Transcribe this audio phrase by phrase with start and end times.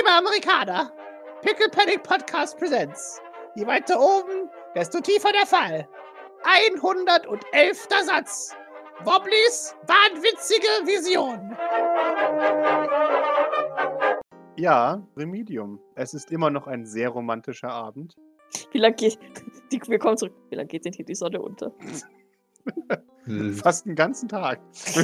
[0.00, 0.90] Liebe Amerikaner,
[1.42, 3.20] Pickle Panic Podcast Presents.
[3.54, 5.86] Je weiter oben, desto tiefer der Fall.
[6.42, 7.86] 111.
[8.06, 8.56] Satz.
[9.04, 11.54] Wobblys wahnwitzige Vision.
[14.56, 15.78] Ja, Remedium.
[15.96, 18.16] Es ist immer noch ein sehr romantischer Abend.
[18.70, 19.18] Wie lange geht.
[19.70, 20.34] Die, wir kommen zurück.
[20.48, 21.74] Wie lange geht denn hier die Sonne unter?
[23.52, 24.60] Fast einen ganzen Tag.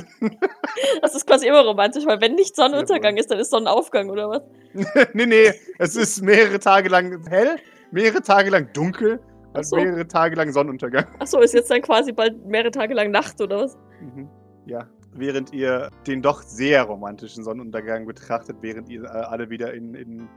[1.00, 4.42] Das ist quasi immer romantisch, weil wenn nicht Sonnenuntergang ist, dann ist Sonnenaufgang, oder was?
[5.14, 7.56] nee, nee, es ist mehrere Tage lang hell,
[7.92, 9.20] mehrere Tage lang dunkel
[9.52, 9.76] Ach und so.
[9.76, 11.06] mehrere Tage lang Sonnenuntergang.
[11.18, 13.78] Achso, ist jetzt dann quasi bald mehrere Tage lang Nacht, oder was?
[14.00, 14.28] Mhm.
[14.66, 19.94] Ja, während ihr den doch sehr romantischen Sonnenuntergang betrachtet, während ihr äh, alle wieder in,
[19.94, 20.28] in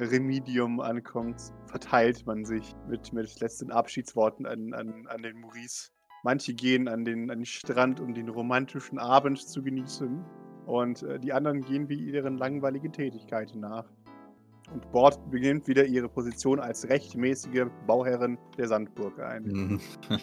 [0.00, 5.90] Remedium ankommt, verteilt man sich mit, mit letzten Abschiedsworten an, an, an den Maurice.
[6.24, 10.24] Manche gehen an den, an den Strand, um den romantischen Abend zu genießen.
[10.66, 13.84] Und äh, die anderen gehen wie ihren langweiligen Tätigkeiten nach.
[14.72, 19.80] Und Bord beginnt wieder ihre Position als rechtmäßige Bauherrin der Sandburg ein, Mhm.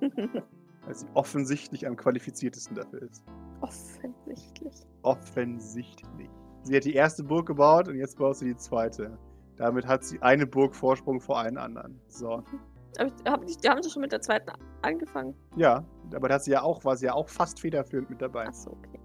[0.86, 3.22] weil sie offensichtlich am qualifiziertesten dafür ist.
[3.60, 4.86] Offensichtlich.
[5.02, 6.30] Offensichtlich.
[6.62, 9.18] Sie hat die erste Burg gebaut und jetzt baut sie die zweite.
[9.56, 12.00] Damit hat sie eine Burg Vorsprung vor allen anderen.
[12.08, 12.42] So.
[12.46, 14.50] Ich, hab die haben sie schon mit der zweiten
[14.82, 15.34] angefangen.
[15.56, 18.46] Ja, aber da hat sie ja auch, war sie ja auch fast federführend mit dabei.
[18.46, 19.00] Achso, okay.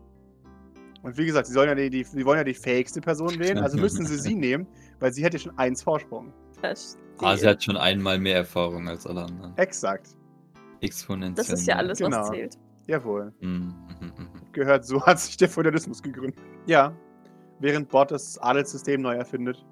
[1.02, 3.60] Und wie gesagt, sie, sollen ja die, die, sie wollen ja die fähigste Person wählen,
[3.60, 4.68] also müssen sie sie nehmen,
[5.00, 6.34] weil sie ja schon eins Vorsprung.
[6.60, 7.00] Verstehe.
[7.22, 9.58] Ah, sie hat schon einmal mehr Erfahrung als alle anderen.
[9.58, 10.10] Exakt.
[10.82, 11.36] Exponentiell.
[11.36, 12.18] das ist ja alles, Genau.
[12.20, 12.58] was zählt.
[12.88, 13.34] Jawohl.
[13.42, 13.76] Mhm.
[14.52, 16.40] Gehört, so hat sich der Feudalismus gegründet.
[16.66, 16.94] Ja.
[17.60, 19.66] Während Bord das Adelssystem neu erfindet.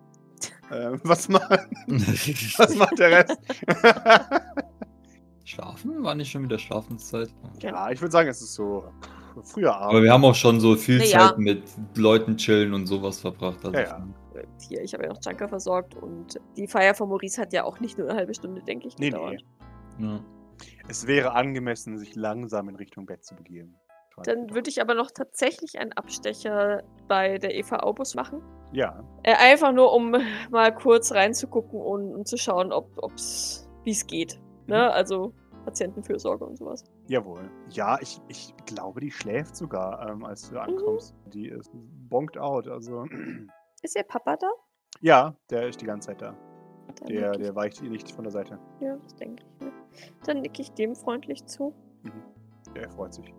[0.72, 1.50] Äh, was, macht,
[1.88, 3.38] was macht der Rest?
[5.46, 6.04] Schlafen?
[6.04, 7.30] War nicht schon wieder Schlafenszeit?
[7.62, 8.84] ja, ich würde sagen, es ist so
[9.44, 10.04] früher Aber Abend.
[10.04, 11.30] wir haben auch schon so viel Naja.
[11.30, 11.64] Zeit mit
[11.96, 13.64] Leuten chillen und sowas verbracht.
[13.64, 14.06] Also Ja, ja.
[14.68, 17.80] Hier, ich habe ja noch Junker versorgt und die Feier von Maurice hat ja auch
[17.80, 19.44] nicht nur eine halbe Stunde, denke ich, Nee, gedauert.
[19.98, 20.06] nee.
[20.08, 20.20] Ja.
[20.88, 23.76] Es wäre angemessen, sich langsam in Richtung Bett zu begeben.
[24.24, 28.42] Dann würde ich aber noch tatsächlich einen Abstecher bei der Eva Aubus machen.
[28.74, 30.16] Ja, Äh, einfach nur, um
[30.52, 32.90] mal kurz reinzugucken und, um zu schauen, ob
[33.84, 34.40] wie es geht.
[34.66, 34.92] Ne?
[34.92, 35.34] Also
[35.66, 36.84] Patientenfürsorge und sowas.
[37.08, 37.50] jawohl.
[37.70, 41.14] Ja, ich, ich glaube, die schläft sogar, ähm, als du ankommst.
[41.34, 41.70] Die ist
[42.10, 43.06] bonked out, also.
[43.84, 44.48] Ist ihr Papa da?
[45.02, 46.34] ja, der ist die ganze Zeit da.
[47.00, 48.58] Dann Der, der weicht ihr nicht von der Seite.
[48.80, 49.72] Ja, das denke ich mir.
[50.26, 51.76] Dann nicke ich dem freundlich zu.
[52.74, 53.32] Der freut sich.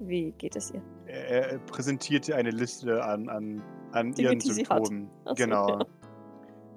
[0.00, 0.82] Wie geht es ihr?
[1.06, 4.52] Er, er präsentiert dir eine Liste an, an, an Dinge, ihren die.
[4.52, 5.10] Symptomen.
[5.24, 5.68] So, genau.
[5.68, 5.86] ja.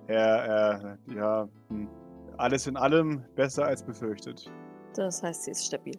[0.07, 1.87] Er, er, ja, hm.
[2.37, 4.51] alles in allem besser als befürchtet.
[4.95, 5.95] Das heißt, sie ist stabil.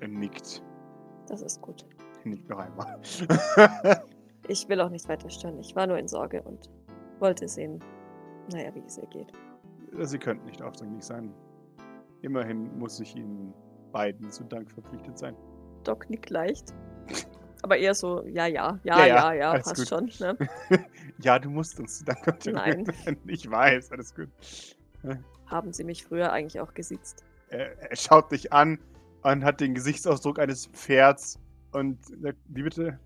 [0.00, 0.62] Er nickt.
[1.28, 1.84] Das ist gut.
[2.24, 3.00] Nickt noch einmal.
[4.48, 5.58] Ich will auch nicht weiter stören.
[5.58, 6.70] Ich war nur in Sorge und
[7.18, 7.80] wollte sehen,
[8.52, 9.32] naja, wie es ihr geht.
[10.06, 11.32] Sie könnten nicht aufdringlich sein.
[12.22, 13.52] Immerhin muss ich Ihnen
[13.92, 15.36] beiden zu Dank verpflichtet sein.
[15.86, 16.74] Doc nickt leicht.
[17.62, 19.88] Aber eher so, ja, ja, Ja, ja, ja, ja, passt gut.
[19.88, 20.10] schon.
[20.20, 20.36] Ne?
[21.18, 22.84] ja, du musst uns zu Dank verpflichten.
[23.04, 23.18] Nein.
[23.26, 24.28] Ich weiß, alles gut.
[25.46, 27.24] Haben sie mich früher eigentlich auch gesiezt?
[27.48, 28.78] Er, er schaut dich an
[29.22, 31.38] und hat den Gesichtsausdruck eines Pferds
[31.72, 32.98] und sagt, wie bitte?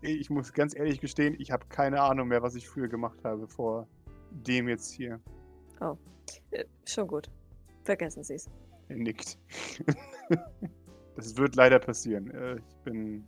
[0.00, 3.48] Ich muss ganz ehrlich gestehen, ich habe keine Ahnung mehr, was ich früher gemacht habe
[3.48, 3.88] vor
[4.30, 5.20] dem jetzt hier.
[6.50, 7.30] Äh, schon gut.
[7.84, 8.48] Vergessen sie es.
[8.88, 9.38] Er nickt.
[11.18, 12.30] das wird leider passieren.
[12.30, 13.24] Äh, Ich bin.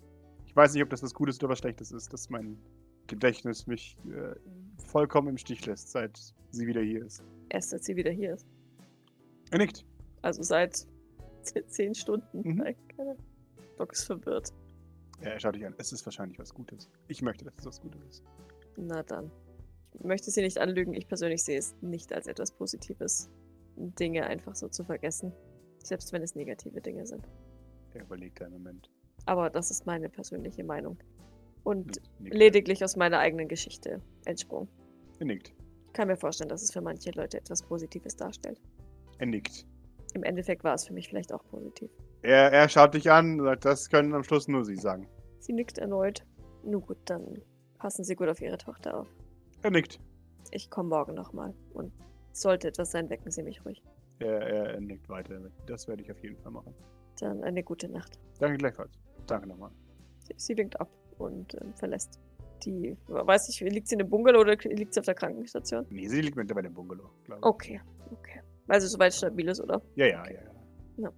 [0.47, 2.59] Ich weiß nicht, ob das was Gutes oder was Schlechtes ist, dass mein
[3.07, 4.35] Gedächtnis mich äh,
[4.87, 6.19] vollkommen im Stich lässt, seit
[6.51, 7.23] sie wieder hier ist.
[7.51, 8.47] Erst als sie wieder hier ist.
[9.53, 9.85] Er nickt.
[10.23, 10.87] Also seit
[11.43, 12.41] ze- zehn Stunden.
[12.43, 12.65] Mhm.
[13.79, 14.53] Doc ist verwirrt.
[15.21, 15.75] Er schaut dich an.
[15.79, 16.91] Es ist wahrscheinlich was Gutes.
[17.09, 18.25] Ich möchte, dass es was Gutes ist.
[18.77, 19.31] Na dann.
[19.95, 20.95] Ich möchte sie nicht anlügen.
[20.95, 23.29] Ich persönlich sehe es nicht als etwas Positives,
[23.77, 25.33] Dinge einfach so zu vergessen.
[25.85, 27.27] Selbst wenn es negative Dinge sind.
[27.95, 28.91] Er überlegt einen Moment.
[29.27, 30.99] Aber das ist meine persönliche Meinung.
[31.65, 32.35] Und Nickt.
[32.35, 34.69] lediglich aus meiner eigenen Geschichte entsprungen.
[35.19, 35.53] Er nickt.
[35.87, 38.61] Ich kann mir vorstellen, dass es für manche Leute etwas Positives darstellt.
[39.19, 39.67] Er nickt.
[40.15, 41.91] Im Endeffekt war es für mich vielleicht auch positiv.
[42.23, 45.07] Er, er schaut dich an und sagt, das können am Schluss nur Sie sagen.
[45.41, 46.25] Sie nickt erneut.
[46.65, 47.43] Nun gut, dann
[47.79, 49.09] passen Sie gut auf Ihre Tochter auf.
[49.63, 50.01] Er nickt.
[50.53, 51.55] Ich komme morgen nochmal.
[51.75, 51.93] Und
[52.33, 53.83] sollte etwas sein, wecken Sie mich ruhig.
[54.21, 55.41] Er, er, er nickt weiter.
[55.67, 56.75] Das werde ich auf jeden Fall machen.
[57.19, 58.19] Dann eine gute Nacht.
[58.39, 58.93] Danke gleichfalls.
[59.27, 59.71] Danke nochmal.
[60.21, 62.19] Sie, sie winkt ab und ähm, verlässt
[62.65, 62.97] die.
[63.09, 65.87] Weiß ich, liegt sie in einem Bungalow oder liegt sie auf der Krankenstation?
[65.91, 67.47] Nee, sie liegt mittlerweile im Bungalow, glaube ich.
[67.47, 67.81] Okay,
[68.13, 68.41] okay.
[68.67, 69.81] Weil sie soweit stabil ist, oder?
[69.97, 70.41] Ja, ja, ja,
[70.97, 71.13] ja.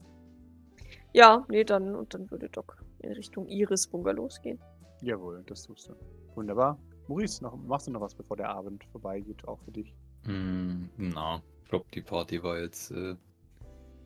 [1.14, 4.58] Ja, nee, dann und dann würde Doc in Richtung ihres Bungalows gehen.
[5.02, 5.94] Jawohl, das tust du.
[6.34, 6.78] Wunderbar.
[7.08, 9.94] Maurice, noch, machst du noch was, bevor der Abend vorbeigeht, auch für dich?
[10.24, 13.10] Hm, na, ich glaube, die Party war jetzt äh,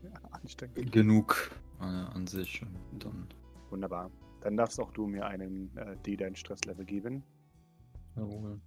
[0.03, 0.91] Ja, anstrengend.
[0.91, 2.63] genug äh, an sich.
[2.93, 3.29] Und dann,
[3.71, 4.11] Wunderbar.
[4.41, 7.23] Dann darfst auch du mir einen äh, D dein Stresslevel geben.
[8.17, 8.61] jawohl.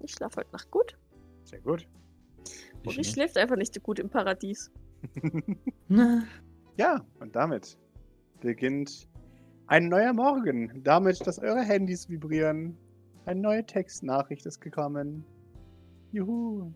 [0.00, 0.96] Ich schlafe heute Nacht gut.
[1.44, 1.88] Sehr gut.
[2.84, 4.70] Und ich schläft einfach nicht so gut im Paradies.
[6.76, 7.78] ja, und damit
[8.40, 9.08] beginnt
[9.66, 10.82] ein neuer Morgen.
[10.84, 12.76] Damit, dass eure Handys vibrieren.
[13.24, 15.24] Eine neue Textnachricht ist gekommen.
[16.12, 16.72] Juhu.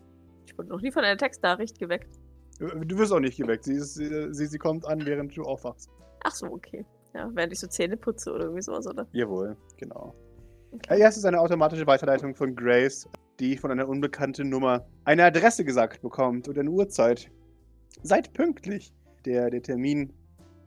[0.47, 2.20] Ich wurde noch nie von einer Textnachricht geweckt.
[2.61, 3.65] Du wirst auch nicht geweckt.
[3.65, 5.91] Sie, ist, sie, sie kommt an, während du aufwachst.
[6.25, 6.85] Ach so, okay.
[7.15, 9.07] Ja, während ich so Zähne putze oder irgendwie sowas, oder?
[9.13, 10.15] Jawohl, genau.
[10.73, 11.01] Okay.
[11.01, 13.09] Es ist eine automatische Weiterleitung von Grace,
[13.41, 17.31] die von einer unbekannten Nummer eine Adresse gesagt bekommt und eine Uhrzeit.
[18.03, 18.93] Seid pünktlich.
[19.25, 20.13] Der, der Termin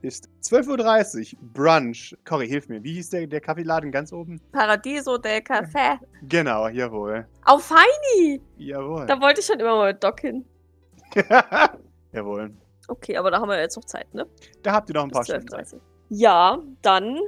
[0.02, 1.40] ist 12.30 Uhr.
[1.54, 2.16] Brunch.
[2.24, 2.82] Cory, hilf mir.
[2.82, 4.40] Wie hieß der, der Kaffeeladen ganz oben?
[4.52, 5.98] Paradiso del Café.
[6.28, 7.26] Genau, jawohl.
[7.44, 8.40] Auf Feini!
[8.58, 9.06] Jawohl.
[9.06, 10.44] Da wollte ich schon immer mal mit Doc hin.
[12.14, 12.54] jawohl.
[12.88, 14.26] Okay, aber da haben wir jetzt noch Zeit, ne?
[14.62, 15.66] Da habt ihr noch ein paar Bis Stunden Zeit.
[15.66, 15.80] 12.30
[16.10, 17.18] Ja, dann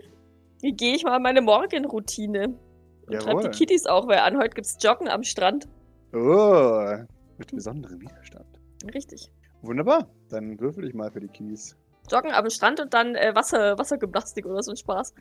[0.62, 2.58] gehe ich mal meine Morgenroutine.
[3.06, 3.42] Und Jawohl.
[3.44, 5.68] die Kitties auch, weil an heute gibt's Joggen am Strand.
[6.12, 6.96] Oh,
[7.38, 8.46] mit besonderem Widerstand.
[8.92, 9.30] Richtig.
[9.62, 10.08] Wunderbar.
[10.28, 11.76] Dann würfel ich mal für die Keys.
[12.10, 15.14] Joggen am Strand und dann äh, Wasser, Wassergymnastik oder so ein Spaß.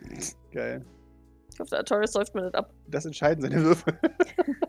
[0.51, 0.85] Geil.
[1.51, 2.71] Ich hoffe, der Artorias säuft mir nicht ab.
[2.87, 3.97] Das entscheiden seine Würfel.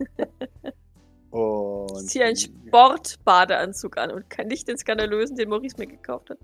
[1.97, 2.05] Und.
[2.05, 6.39] Ich ziehe einen Sportbadeanzug an und kann nicht den skandalösen, den Maurice mir gekauft hat.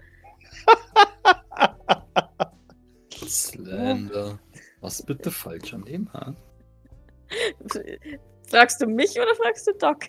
[3.26, 4.40] Slender.
[4.82, 6.36] Was bitte falsch an dem Haar?
[8.50, 10.04] Fragst du mich oder fragst du Doc?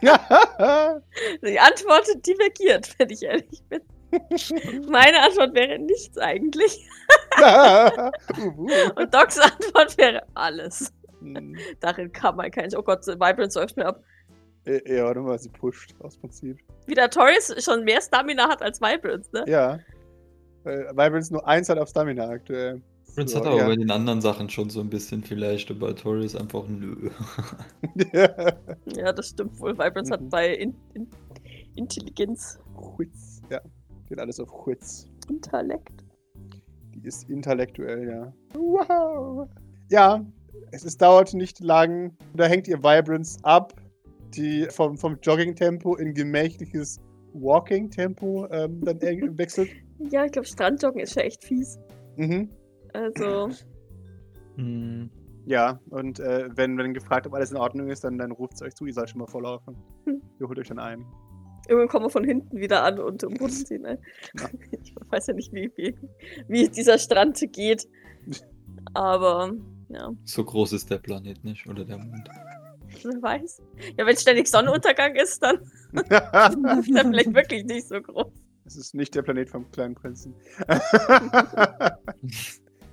[1.42, 3.80] Die Antwort divergiert, wenn ich ehrlich bin.
[4.88, 6.86] Meine Antwort wäre nichts eigentlich.
[8.96, 10.92] Und Docs Antwort wäre alles.
[11.20, 11.56] Hm.
[11.80, 12.74] Darin kann man keinen.
[12.76, 14.02] Oh Gott, Vibrant säuft mir ab.
[14.64, 16.58] Äh, Ja, warte mal, sie pusht aus Prinzip.
[16.86, 19.44] Wie der Torres schon mehr Stamina hat als Vibrant, ne?
[19.46, 19.78] Ja.
[20.64, 22.82] Äh, Vibrance nur eins hat auf Stamina aktuell.
[23.14, 23.66] Prince So, hat aber ja.
[23.66, 27.10] bei den anderen Sachen schon so ein bisschen vielleicht, aber ist einfach nö.
[28.96, 29.76] Ja, das stimmt wohl.
[29.76, 30.12] Vibrant Mhm.
[30.12, 31.08] hat bei in, in,
[31.76, 32.58] Intelligenz,
[32.98, 33.42] Witz.
[33.50, 33.60] Ja,
[34.08, 35.06] geht alles auf Witz.
[35.28, 36.04] Intellekt.
[36.94, 38.32] Die ist intellektuell, ja.
[38.54, 39.48] Wow.
[39.90, 40.24] Ja,
[40.72, 42.16] es ist, dauert nicht lang.
[42.34, 43.72] Da hängt ihr Vibrance ab,
[44.34, 47.00] die vom, vom Jogging-Tempo in gemächliches
[47.32, 49.00] Walking-Tempo ähm, dann
[49.38, 49.70] wechselt.
[50.10, 51.78] Ja, ich glaube, Strandjoggen ist schon echt fies.
[52.16, 52.50] Mhm.
[52.92, 53.50] Also,
[54.56, 55.10] Hm.
[55.46, 58.62] Ja, und äh, wenn, wenn gefragt, ob alles in Ordnung ist, dann, dann ruft es
[58.62, 59.76] euch zu, ihr sollt schon mal vorlaufen.
[60.04, 60.20] Hm.
[60.38, 61.04] Ihr holt euch dann ein.
[61.68, 63.78] irgendwann kommen wir von hinten wieder an und umrundeln sie.
[63.78, 63.98] Ne?
[64.38, 64.48] Ja.
[64.82, 65.96] Ich weiß ja nicht, wie, wie,
[66.48, 67.88] wie dieser Strand geht.
[68.94, 69.52] Aber,
[69.88, 72.28] ja, So groß ist der Planet nicht oder der Mond.
[73.04, 73.62] Wer weiß.
[73.98, 75.60] Ja, wenn ständig Sonnenuntergang ist, dann
[75.92, 78.32] ist er vielleicht wirklich nicht so groß.
[78.64, 80.34] Es ist nicht der Planet vom kleinen Prinzen.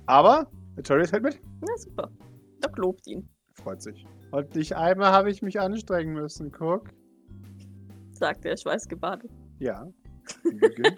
[0.06, 1.40] Aber, Victorious hält mit.
[1.60, 2.10] Na, super.
[2.60, 3.28] Doc lobt ihn,
[3.62, 4.06] Freut sich.
[4.30, 6.90] Und dich einmal habe ich mich anstrengen müssen, guck.
[8.12, 9.30] sagt er, schweißgebadet.
[9.58, 9.86] Ja.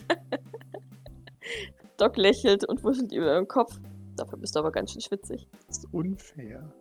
[1.96, 3.78] Doc lächelt und wuschelt ihm über den Kopf.
[4.16, 5.48] Dafür bist du aber ganz schön schwitzig.
[5.66, 6.72] das ist unfair.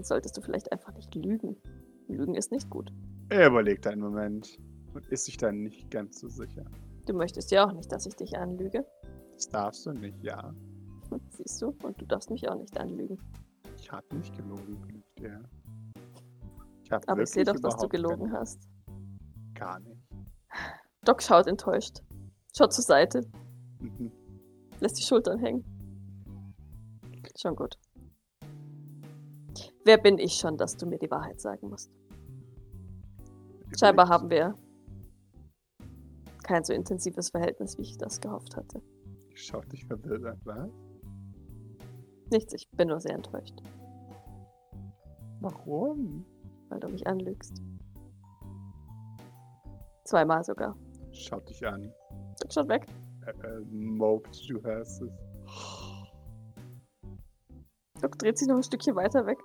[0.00, 1.58] Dann solltest du vielleicht einfach nicht lügen.
[2.08, 2.90] Lügen ist nicht gut.
[3.28, 4.58] Er überlegt einen Moment
[4.94, 6.64] und ist sich dann nicht ganz so sicher.
[7.04, 8.86] Du möchtest ja auch nicht, dass ich dich anlüge.
[9.34, 10.54] Das darfst du nicht, ja.
[11.36, 11.74] Siehst du?
[11.82, 13.18] Und du darfst mich auch nicht anlügen.
[13.76, 15.42] Ich habe nicht gelogen, er.
[16.82, 18.70] Ich hab Aber ich sehe doch, dass du gelogen keine- hast.
[19.52, 20.00] Gar nicht.
[21.04, 22.00] Doc schaut enttäuscht.
[22.56, 23.20] Schaut zur Seite,
[23.80, 24.10] Mhm.
[24.80, 25.62] lässt die Schultern hängen.
[27.38, 27.76] Schon gut.
[29.84, 31.90] Wer bin ich schon, dass du mir die Wahrheit sagen musst?
[33.78, 34.54] Scheinbar haben wir
[36.42, 38.82] kein so intensives Verhältnis, wie ich das gehofft hatte.
[39.34, 40.70] Schaut dich verwirrt an, was?
[42.30, 43.60] Nichts, ich bin nur sehr enttäuscht,
[45.40, 46.24] Warum?
[46.68, 47.60] weil du mich anlügst.
[50.04, 50.76] Zweimal sogar.
[51.12, 51.92] Schaut dich an.
[52.48, 52.86] Schaut weg.
[53.26, 55.10] Äh, äh, moped, du hörst es.
[58.00, 59.38] Doc dreht sich noch ein Stückchen weiter weg.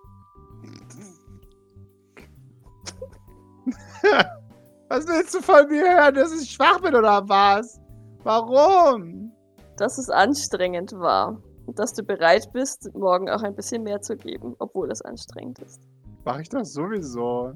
[4.95, 7.81] Was willst du von mir hören, dass ich schwach bin oder was?
[8.23, 9.31] Warum?
[9.77, 11.41] Dass es anstrengend war.
[11.65, 15.59] Und dass du bereit bist, morgen auch ein bisschen mehr zu geben, obwohl es anstrengend
[15.59, 15.81] ist.
[16.23, 17.53] Mach ich das sowieso.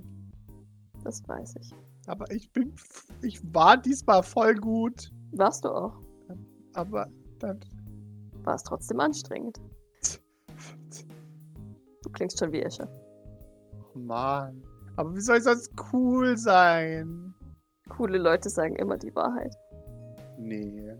[1.03, 1.73] Das weiß ich.
[2.07, 2.73] Aber ich bin.
[3.21, 5.11] Ich war diesmal voll gut.
[5.31, 5.93] Warst du auch.
[6.73, 7.07] Aber
[7.39, 7.59] dann.
[8.43, 9.59] War es trotzdem anstrengend.
[12.01, 12.87] Du klingst schon wie Escher.
[13.93, 14.63] Oh Mann.
[14.99, 17.33] Aber wie soll das cool sein?
[17.87, 19.55] Coole Leute sagen immer die Wahrheit.
[20.37, 20.91] Nee.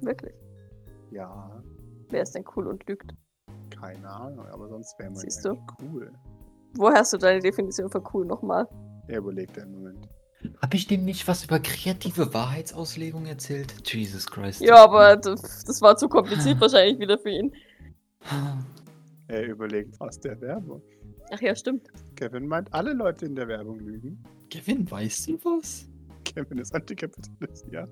[0.00, 0.34] Wirklich.
[1.12, 1.62] Ja.
[2.10, 3.14] Wer ist denn cool und lügt?
[3.70, 5.60] Keine Ahnung, aber sonst wäre man Siehst ja du?
[5.80, 6.12] cool.
[6.74, 8.66] Woher hast du deine Definition von cool nochmal?
[9.06, 10.08] Er überlegt einen Moment.
[10.60, 13.72] Habe ich dem nicht was über kreative Wahrheitsauslegung erzählt?
[13.88, 14.62] Jesus Christ.
[14.62, 17.54] Ja, aber das, das war zu kompliziert wahrscheinlich wieder für ihn.
[19.28, 20.82] Er überlegt aus der Werbung.
[21.34, 21.88] Ach ja, stimmt.
[22.16, 24.22] Kevin meint, alle Leute in der Werbung lügen.
[24.50, 25.88] Kevin, weißt du was?
[26.24, 27.88] Kevin ist Antikapitalist, ja.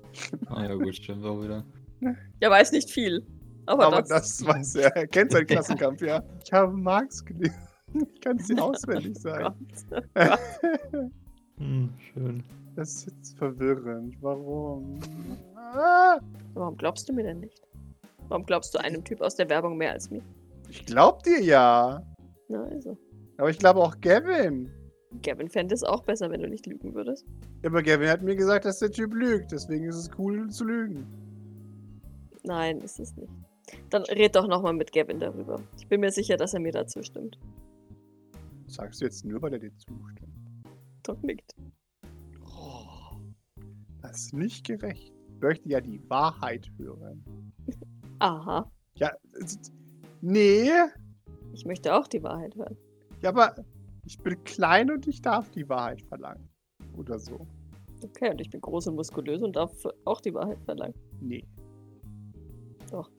[0.47, 1.65] Ah ja, gut, stimmt auch wieder.
[2.39, 3.25] Er weiß nicht viel.
[3.65, 4.95] Aber, Aber das, das weiß er.
[4.95, 6.23] Er kennt seinen Klassenkampf, ja.
[6.43, 7.55] Ich habe Marx gelesen.
[7.93, 9.67] Ich kann es dir auswendig sagen.
[10.13, 10.39] Gott.
[11.57, 12.43] Hm, schön.
[12.75, 14.15] Das ist jetzt verwirrend.
[14.21, 14.99] Warum?
[15.55, 16.19] Ah,
[16.53, 17.61] Warum glaubst du mir denn nicht?
[18.29, 20.21] Warum glaubst du einem Typ aus der Werbung mehr als mir?
[20.69, 22.01] ich glaub dir ja.
[22.47, 22.97] Na also.
[23.41, 24.71] Aber ich glaube auch Gavin.
[25.23, 27.25] Gavin fände es auch besser, wenn du nicht lügen würdest.
[27.65, 29.51] Aber Gavin hat mir gesagt, dass der Typ lügt.
[29.51, 31.07] Deswegen ist es cool zu lügen.
[32.43, 33.33] Nein, ist es nicht.
[33.89, 35.59] Dann red doch nochmal mit Gavin darüber.
[35.79, 37.39] Ich bin mir sicher, dass er mir dazu stimmt.
[38.67, 40.37] Sagst du jetzt nur, weil er dir zustimmt?
[41.01, 41.55] Doc nickt.
[42.45, 43.17] Oh,
[44.03, 45.11] das ist nicht gerecht.
[45.29, 47.25] Ich möchte ja die Wahrheit hören.
[48.19, 48.71] Aha.
[48.97, 49.11] Ja,
[50.21, 50.69] nee.
[51.53, 52.77] Ich möchte auch die Wahrheit hören.
[53.21, 53.55] Ja, aber
[54.05, 56.49] ich bin klein und ich darf die Wahrheit verlangen.
[56.97, 57.47] Oder so.
[58.03, 59.71] Okay, und ich bin groß und muskulös und darf
[60.05, 60.95] auch die Wahrheit verlangen.
[61.19, 61.45] Nee.
[62.89, 63.09] Doch.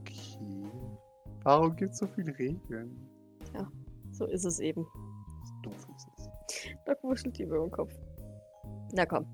[0.00, 0.38] Okay.
[1.44, 3.10] Warum gibt es so viele Regeln?
[4.10, 4.86] So ist es eben.
[5.44, 6.28] So doof ist es.
[6.86, 7.92] Doc wuschelt über den Kopf.
[8.92, 9.26] Na komm.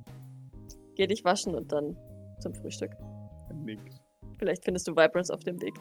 [0.94, 1.96] Geh dich waschen und dann
[2.40, 2.92] zum Frühstück.
[3.54, 4.00] Nickt.
[4.38, 5.74] Vielleicht findest du Vibrance auf dem Weg.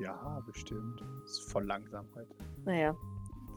[0.00, 1.02] Ja, bestimmt.
[1.24, 2.34] Ist voll langsam heute.
[2.64, 2.96] Naja,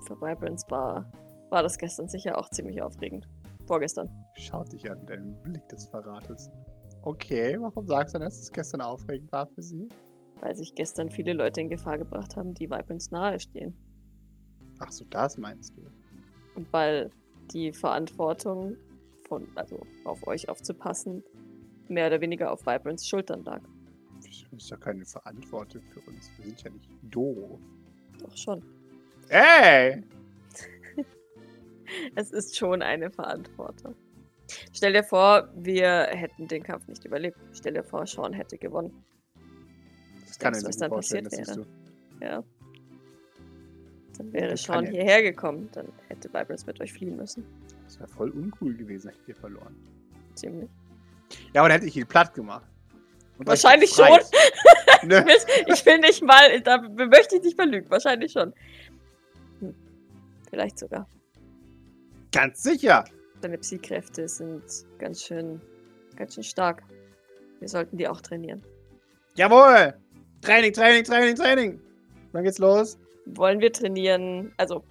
[0.06, 1.12] für Vibrance war,
[1.50, 3.28] war das gestern sicher auch ziemlich aufregend.
[3.68, 4.10] Vorgestern.
[4.36, 6.50] Schaut dich an, deinen Blick des Verrates.
[7.02, 9.88] Okay, warum sagst du denn, dass es gestern aufregend war für sie?
[10.42, 13.76] Weil sich gestern viele Leute in Gefahr gebracht haben, die Vibrance nahestehen.
[14.80, 15.82] Ach so, das meinst du.
[16.56, 17.12] Und weil
[17.52, 18.76] die Verantwortung
[19.28, 21.24] von, also auf euch aufzupassen,
[21.88, 23.62] mehr oder weniger auf Vibrance Schultern lag.
[24.52, 26.32] Das ist ja keine Verantwortung für uns.
[26.38, 27.60] Wir sind ja nicht doof.
[28.20, 28.64] Doch schon.
[29.30, 30.04] Ey!
[32.16, 33.96] Es ist schon eine Verantwortung.
[34.74, 37.38] Stell dir vor, wir hätten den Kampf nicht überlebt.
[37.52, 39.04] Stell dir vor, Sean hätte gewonnen.
[40.28, 41.66] Das kann er du, sich was nicht vorstellen, passiert das du.
[42.22, 42.44] Ja.
[44.18, 45.70] Dann wäre Das kann Sean hierher gekommen.
[45.72, 47.44] Dann hätte Vibrance mit euch fliehen müssen.
[47.86, 49.76] Das wäre voll uncool gewesen, hättet ihr verloren.
[50.36, 50.70] Ziemlich.
[51.54, 52.68] Ja, aber dann hätte ich ihn platt gemacht.
[53.48, 54.26] Wahrscheinlich befreit.
[55.04, 55.26] ne?
[55.68, 57.90] Ich will nicht mal, da möchte ich nicht mal lügen.
[57.90, 58.54] Wahrscheinlich schon.
[59.60, 59.76] Hm.
[60.50, 61.08] Vielleicht sogar.
[62.32, 63.06] Ganz sicher.
[63.42, 64.64] Deine Psy-Kräfte sind
[64.98, 65.62] ganz schön,
[66.16, 66.84] ganz schön stark.
[67.60, 68.64] Wir sollten die auch trainieren.
[69.36, 69.94] Jawohl!
[70.42, 71.82] Training, Training, Training, Training!
[72.32, 72.98] Wann geht's los?
[73.26, 74.54] Wollen wir trainieren?
[74.58, 74.84] Also,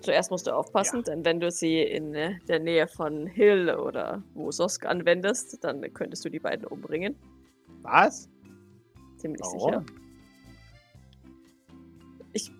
[0.00, 1.02] zuerst musst du aufpassen, Ja.
[1.14, 6.24] denn wenn du sie in äh, der Nähe von Hill oder Wososk anwendest, dann könntest
[6.24, 7.16] du die beiden umbringen.
[7.82, 8.28] Was?
[9.18, 9.84] Ziemlich sicher.
[9.84, 9.86] Warum?
[12.32, 12.50] Ich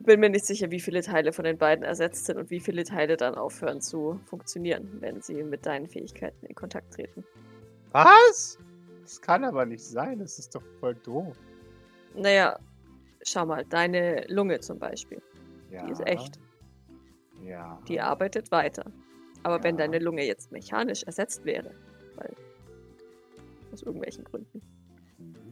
[0.00, 2.84] bin mir nicht sicher, wie viele Teile von den beiden ersetzt sind und wie viele
[2.84, 7.24] Teile dann aufhören zu funktionieren, wenn sie mit deinen Fähigkeiten in Kontakt treten.
[7.92, 8.58] Was?
[9.02, 10.18] Das kann aber nicht sein.
[10.18, 11.36] Das ist doch voll doof.
[12.14, 12.58] Naja,
[13.22, 15.20] schau mal, deine Lunge zum Beispiel,
[15.70, 15.84] Ja.
[15.86, 16.38] die ist echt.
[17.44, 17.80] Ja.
[17.88, 18.90] Die arbeitet weiter.
[19.42, 19.86] Aber wenn Ja.
[19.86, 21.70] deine Lunge jetzt mechanisch ersetzt wäre,
[22.16, 22.34] weil
[23.72, 24.62] aus irgendwelchen Gründen,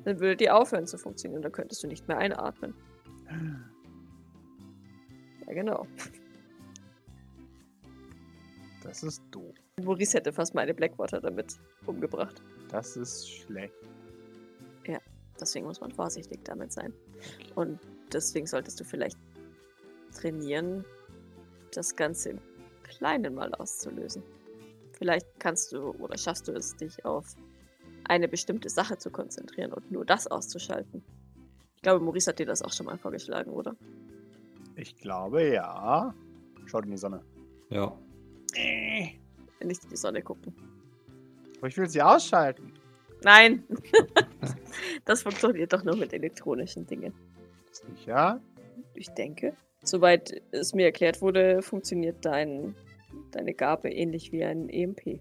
[0.05, 1.43] dann würde die aufhören zu funktionieren.
[1.43, 2.75] Dann könntest du nicht mehr einatmen.
[5.47, 5.87] Ja, genau.
[8.83, 9.55] Das ist doof.
[9.83, 12.43] Maurice hätte fast meine Blackwater damit umgebracht.
[12.69, 13.75] Das ist schlecht.
[15.41, 16.93] Deswegen muss man vorsichtig damit sein.
[17.55, 17.79] Und
[18.13, 19.19] deswegen solltest du vielleicht
[20.19, 20.85] trainieren,
[21.75, 22.41] das Ganze im
[22.85, 24.23] Kleinen mal auszulösen.
[24.93, 27.35] Vielleicht kannst du oder schaffst du es, dich auf
[28.09, 31.03] eine bestimmte Sache zu konzentrieren und nur das auszuschalten.
[31.77, 33.77] Ich glaube, Maurice hat dir das auch schon mal vorgeschlagen, oder?
[34.77, 36.15] Ich glaube ja.
[36.67, 37.23] Schaut in die Sonne.
[37.71, 37.97] Ja.
[39.63, 40.55] Nicht in die Sonne gucken.
[41.59, 42.73] Aber ich will sie ausschalten.
[43.23, 43.65] Nein!
[45.05, 47.15] das funktioniert doch nur mit elektronischen Dingen.
[47.73, 48.41] Sicher?
[48.95, 49.55] Ich denke.
[49.83, 52.75] Soweit es mir erklärt wurde, funktioniert dein,
[53.31, 55.21] deine Gabe ähnlich wie ein EMP.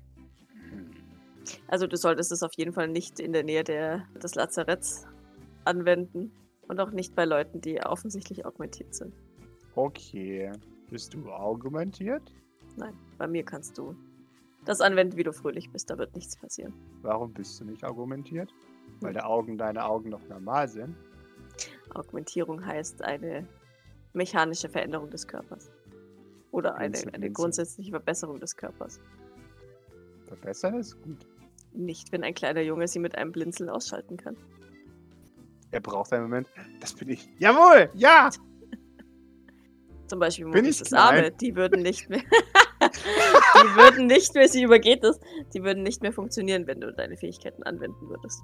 [1.45, 1.59] Hm.
[1.67, 5.07] Also du solltest es auf jeden Fall nicht in der Nähe der, des Lazaretts
[5.63, 6.31] anwenden.
[6.67, 9.13] Und auch nicht bei Leuten, die offensichtlich augmentiert sind.
[9.75, 10.51] Okay.
[10.89, 12.23] Bist du argumentiert?
[12.75, 13.95] Nein, bei mir kannst du
[14.65, 15.89] das anwenden, wie du fröhlich bist.
[15.89, 16.73] Da wird nichts passieren.
[17.01, 18.51] Warum bist du nicht argumentiert?
[19.01, 20.95] Weil die Augen deine Augen noch normal sind.
[21.93, 23.47] Augmentierung heißt eine
[24.13, 25.71] mechanische Veränderung des Körpers.
[26.51, 28.99] Oder eine, eine grundsätzliche Verbesserung des Körpers.
[30.25, 31.27] Verbessern ist gut.
[31.75, 34.37] Nicht, wenn ein kleiner Junge sie mit einem Blinzeln ausschalten kann.
[35.71, 36.47] Er braucht einen Moment.
[36.79, 37.27] Das bin ich.
[37.37, 37.89] Jawohl!
[37.95, 38.29] Ja!
[40.07, 40.93] Zum Beispiel klein?
[40.93, 42.21] Arme, die würden nicht mehr.
[42.81, 45.19] die würden nicht mehr, sie übergeht es,
[45.53, 48.41] die würden nicht mehr funktionieren, wenn du deine Fähigkeiten anwenden würdest.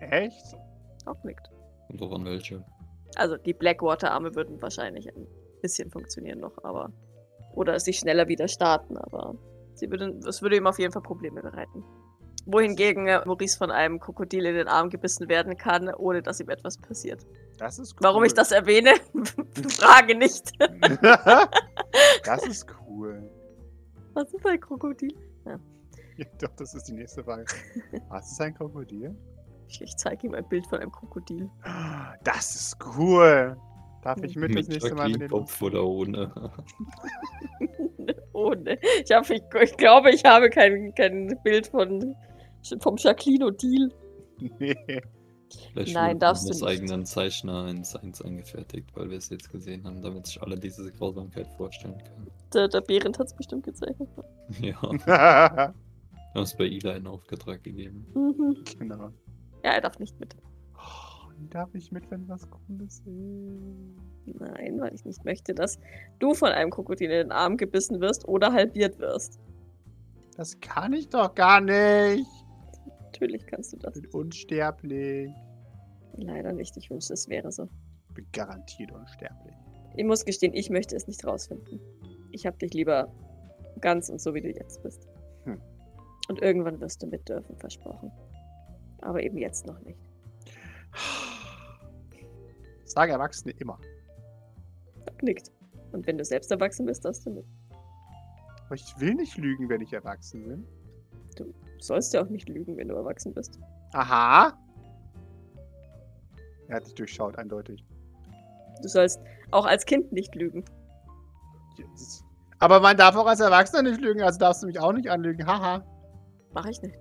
[0.00, 0.56] Echt?
[1.06, 1.48] Auch nickt.
[1.88, 2.64] Und auch an welche.
[3.16, 5.26] Also die Blackwater-Arme würden wahrscheinlich ein
[5.60, 6.92] bisschen funktionieren noch, aber.
[7.54, 9.34] Oder sich schneller wieder starten, aber
[9.74, 11.84] sie würden, es würde ihm auf jeden Fall Probleme bereiten.
[12.52, 16.48] Wohingegen äh, Maurice von einem Krokodil in den Arm gebissen werden kann, ohne dass ihm
[16.50, 17.26] etwas passiert.
[17.58, 17.98] Das ist cool.
[18.02, 18.94] Warum ich das erwähne?
[19.68, 20.52] Frage nicht.
[22.24, 23.30] das ist cool.
[24.14, 25.14] Was ist ein Krokodil?
[26.16, 27.46] Ja, doch, das ist die nächste Frage.
[28.08, 29.16] Was ist ein Krokodil?
[29.68, 31.48] Ich, ich zeige ihm ein Bild von einem Krokodil.
[32.24, 33.56] Das ist cool.
[34.02, 36.52] Darf ich mit, das Mit nächste Mal mit den Jacqueline-Kopf oder ohne.
[38.32, 38.78] Ohne.
[39.04, 42.16] Ich, hab, ich, ich glaube, ich habe kein, kein Bild von,
[42.80, 43.90] vom Jacqueline Deal.
[44.58, 44.76] Nee.
[45.72, 46.62] Vielleicht Nein, darfst du nicht.
[46.62, 50.90] eigenen Zeichner eins, eins angefertigt, weil wir es jetzt gesehen haben, damit sich alle diese
[50.92, 52.30] Grausamkeit vorstellen können.
[52.52, 54.08] Der, der Behrendt hat es bestimmt gezeichnet.
[54.60, 55.74] Ja, wir
[56.34, 58.06] haben es bei Ila in Auftrag gegeben.
[58.14, 58.56] Mhm.
[58.78, 59.10] genau.
[59.64, 60.36] Ja, er darf nicht mit.
[60.76, 63.06] Oh, darf ich mit, wenn was Cooles ist?
[64.26, 65.78] Nein, weil ich nicht möchte, dass
[66.18, 69.40] du von einem Krokodil in den Arm gebissen wirst oder halbiert wirst.
[70.36, 72.26] Das kann ich doch gar nicht.
[73.10, 73.96] Natürlich kannst du das.
[73.96, 75.32] Ich bin unsterblich.
[76.16, 76.76] Leider nicht.
[76.76, 77.68] Ich wünschte, es wäre so.
[78.08, 79.54] Ich bin garantiert unsterblich.
[79.96, 81.80] Ich muss gestehen, ich möchte es nicht rausfinden.
[82.30, 83.12] Ich hab dich lieber
[83.80, 85.08] ganz und so, wie du jetzt bist.
[85.44, 85.60] Hm.
[86.28, 88.12] Und irgendwann wirst du mit dürfen, versprochen.
[89.00, 89.98] Aber eben jetzt noch nicht.
[92.84, 93.80] Sagen Erwachsene immer.
[95.20, 95.50] Nickt.
[95.90, 97.44] Und wenn du selbst erwachsen bist, darfst du mit.
[98.66, 100.66] Aber ich will nicht lügen, wenn ich erwachsen bin.
[101.34, 103.58] Du sollst ja auch nicht lügen, wenn du erwachsen bist.
[103.92, 104.56] Aha.
[106.68, 107.84] Er hat dich durchschaut, eindeutig.
[108.82, 110.64] Du sollst auch als Kind nicht lügen.
[111.76, 112.24] Yes.
[112.58, 115.46] Aber man darf auch als Erwachsener nicht lügen, also darfst du mich auch nicht anlügen.
[115.46, 115.84] Haha.
[116.52, 116.98] Mach ich nicht.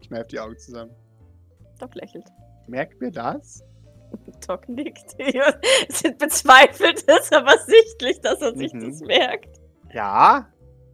[0.00, 0.92] Ich kneife die Augen zusammen.
[1.78, 2.28] Doc lächelt.
[2.66, 3.64] Merkt mir das?
[4.46, 5.16] Doc nickt.
[5.18, 8.90] Es bezweifelt es aber sichtlich, dass er sich Mhm.
[8.90, 9.60] das merkt.
[9.92, 10.48] Ja.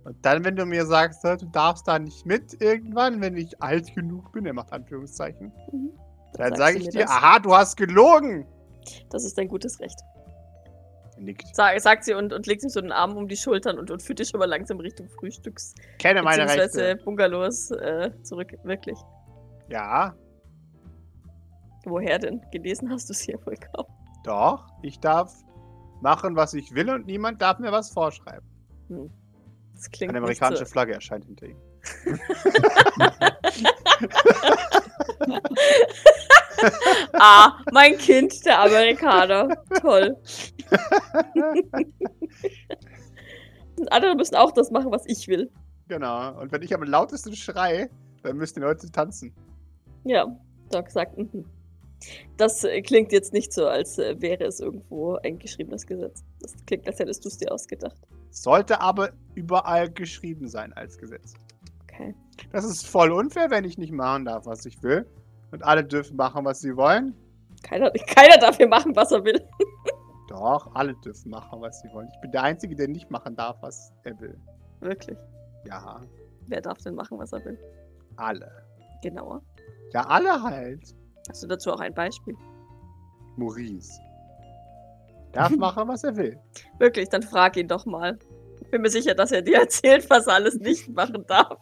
[0.04, 3.94] Und dann, wenn du mir sagst, du darfst da nicht mit irgendwann, wenn ich alt
[3.94, 5.90] genug bin, er macht Anführungszeichen, Mhm.
[6.34, 7.10] dann sagst sage ich dir, das.
[7.10, 8.46] aha, du hast gelogen.
[9.10, 9.98] Das ist dein gutes Recht.
[11.18, 11.54] Nickt.
[11.54, 14.00] Sag, sagt sie und, und legt ihm so den Arm um die Schultern und, und
[14.02, 16.96] führt dich schon mal langsam Richtung Frühstücks- Kenne meine Rechte.
[17.04, 18.54] Bungalows äh, zurück.
[18.64, 18.98] Wirklich.
[19.68, 20.14] Ja,
[21.84, 22.40] Woher denn?
[22.52, 23.86] Gelesen hast du es hier wohl kaum.
[24.24, 24.66] doch.
[24.82, 25.34] Ich darf
[26.02, 28.46] machen, was ich will und niemand darf mir was vorschreiben.
[29.80, 30.72] Das klingt Eine amerikanische so.
[30.72, 31.56] Flagge erscheint hinter ihm.
[37.14, 39.48] Ah, mein Kind, der Amerikaner.
[39.80, 40.14] Toll.
[43.90, 45.50] Andere müssen auch das machen, was ich will.
[45.88, 46.38] Genau.
[46.38, 47.88] Und wenn ich am lautesten schrei,
[48.22, 49.32] dann müssen die Leute tanzen.
[50.04, 50.26] Ja,
[50.70, 51.46] Doc sagt, mhm.
[52.36, 56.22] Das äh, klingt jetzt nicht so, als äh, wäre es irgendwo ein geschriebenes Gesetz.
[56.40, 58.06] Das klingt, als hättest du es dir ausgedacht.
[58.30, 61.34] Sollte aber überall geschrieben sein als Gesetz.
[61.82, 62.14] Okay.
[62.52, 65.06] Das ist voll unfair, wenn ich nicht machen darf, was ich will.
[65.50, 67.14] Und alle dürfen machen, was sie wollen.
[67.62, 69.40] Keiner, keiner darf hier machen, was er will.
[70.28, 72.08] Doch, alle dürfen machen, was sie wollen.
[72.14, 74.38] Ich bin der Einzige, der nicht machen darf, was er will.
[74.80, 75.18] Wirklich.
[75.66, 76.00] Ja,
[76.46, 77.58] Wer darf denn machen, was er will?
[78.16, 78.50] alle.
[79.02, 79.40] Genauer.
[79.92, 80.94] Ja, alle halt.
[81.28, 82.34] Hast du dazu auch ein Beispiel?
[83.36, 84.00] Maurice.
[85.32, 86.38] Darf machen, was er will.
[86.78, 88.18] Wirklich, dann frag ihn doch mal.
[88.60, 91.58] Ich bin mir sicher, dass er dir erzählt, was er alles nicht machen darf.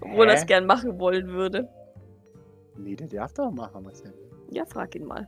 [0.00, 1.68] Obwohl er es gern machen wollen würde.
[2.76, 4.30] Nee, der darf doch machen, was er will.
[4.50, 5.26] Ja, frag ihn mal.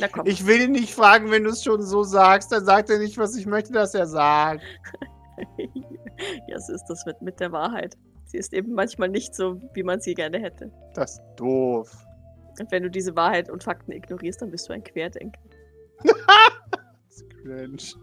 [0.00, 0.26] Na komm.
[0.26, 2.52] Ich will ihn nicht fragen, wenn du es schon so sagst.
[2.52, 4.62] Dann sagt er nicht, was ich möchte, dass er sagt.
[6.48, 7.96] ja, so ist das mit, mit der Wahrheit.
[8.24, 10.70] Sie ist eben manchmal nicht so, wie man sie gerne hätte.
[10.94, 12.06] Das ist doof.
[12.60, 15.40] Und wenn du diese Wahrheit und Fakten ignorierst, dann bist du ein Querdenker.
[16.02, 17.94] Das ist Mensch.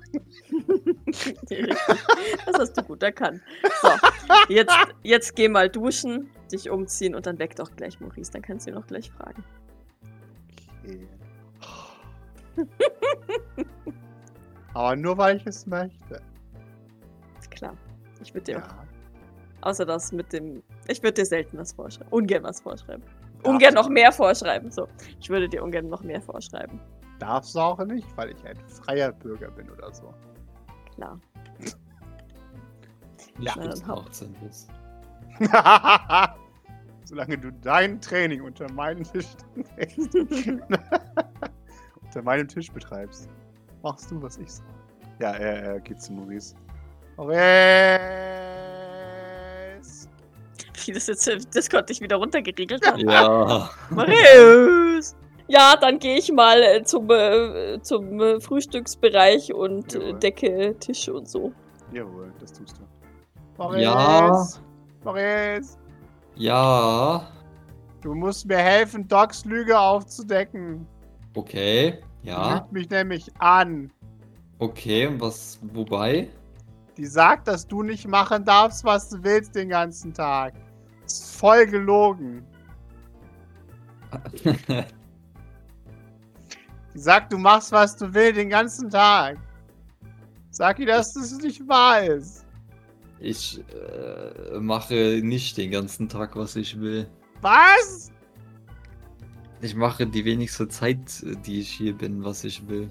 [2.45, 3.41] das hast du gut erkannt.
[3.81, 3.89] So,
[4.49, 8.31] jetzt, jetzt geh mal duschen, dich umziehen und dann weg doch gleich Maurice.
[8.31, 9.43] Dann kannst du ihn auch gleich fragen.
[10.83, 11.07] Okay.
[14.73, 16.21] Aber nur weil ich es möchte.
[17.49, 17.75] Klar.
[18.23, 18.67] Ich würde dir, Ja.
[19.61, 22.11] außer das mit dem, ich würde dir selten was vorschreiben.
[22.11, 23.03] Ungern was vorschreiben.
[23.43, 24.71] Ungern noch mehr vorschreiben.
[24.71, 24.87] So,
[25.19, 26.79] ich würde dir ungern noch mehr vorschreiben.
[27.19, 30.13] Darfst du auch nicht, weil ich ein freier Bürger bin oder so.
[30.95, 31.19] Klar.
[33.37, 34.01] Nicht Na, dann hau.
[34.01, 34.69] 18 bist.
[37.05, 39.27] Solange du dein Training unter meinem Tisch
[42.01, 43.29] unter meinem Tisch betreibst,
[43.81, 44.69] machst du, was ich sage.
[45.19, 46.55] Ja, er, er geht zu Maurice.
[47.17, 48.50] Maurice!
[50.85, 52.99] Wie das jetzt das konnte ich wieder runtergeregelt haben.
[53.09, 53.69] Ja.
[53.89, 55.15] Marius!
[55.47, 60.19] Ja, dann gehe ich mal äh, zum, äh, zum äh, Frühstücksbereich und äh, Jawohl.
[60.19, 61.51] decke Tische und so.
[61.91, 62.83] Jawohl, das tust du.
[63.57, 63.81] Maurice!
[63.83, 64.47] Ja.
[65.03, 65.77] Maurice!
[66.35, 67.27] Ja.
[68.01, 70.87] Du musst mir helfen, Docs Lüge aufzudecken.
[71.35, 71.99] Okay.
[72.23, 72.55] Die Ja.
[72.55, 73.91] lügt mich nämlich an.
[74.59, 75.07] Okay.
[75.07, 76.29] Und was, wobei?
[76.97, 80.53] Die sagt, dass du nicht machen darfst, was du willst den ganzen Tag.
[81.11, 82.45] Ist voll gelogen.
[86.93, 89.37] Die sagt, du machst, was du willst den ganzen Tag.
[90.49, 92.45] Sag ihr, dass das nicht wahr ist.
[93.19, 97.07] ich äh, mache nicht den ganzen Tag, was ich will.
[97.41, 98.11] Was?
[99.61, 102.89] Ich mache die wenigste Zeit, die ich hier bin, was ich will.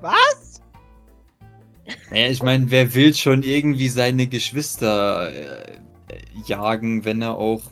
[0.00, 0.62] Was?
[2.10, 5.78] Naja, ich meine, wer will schon irgendwie seine Geschwister äh,
[6.46, 7.62] jagen, wenn er auch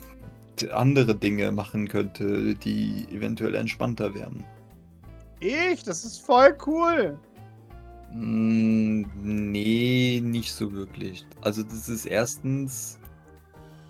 [0.71, 4.43] andere Dinge machen könnte, die eventuell entspannter wären?
[5.39, 5.83] Ich?
[5.83, 7.17] Das ist voll cool.
[8.13, 11.25] Mm, nee, nicht so wirklich.
[11.41, 12.99] Also das ist erstens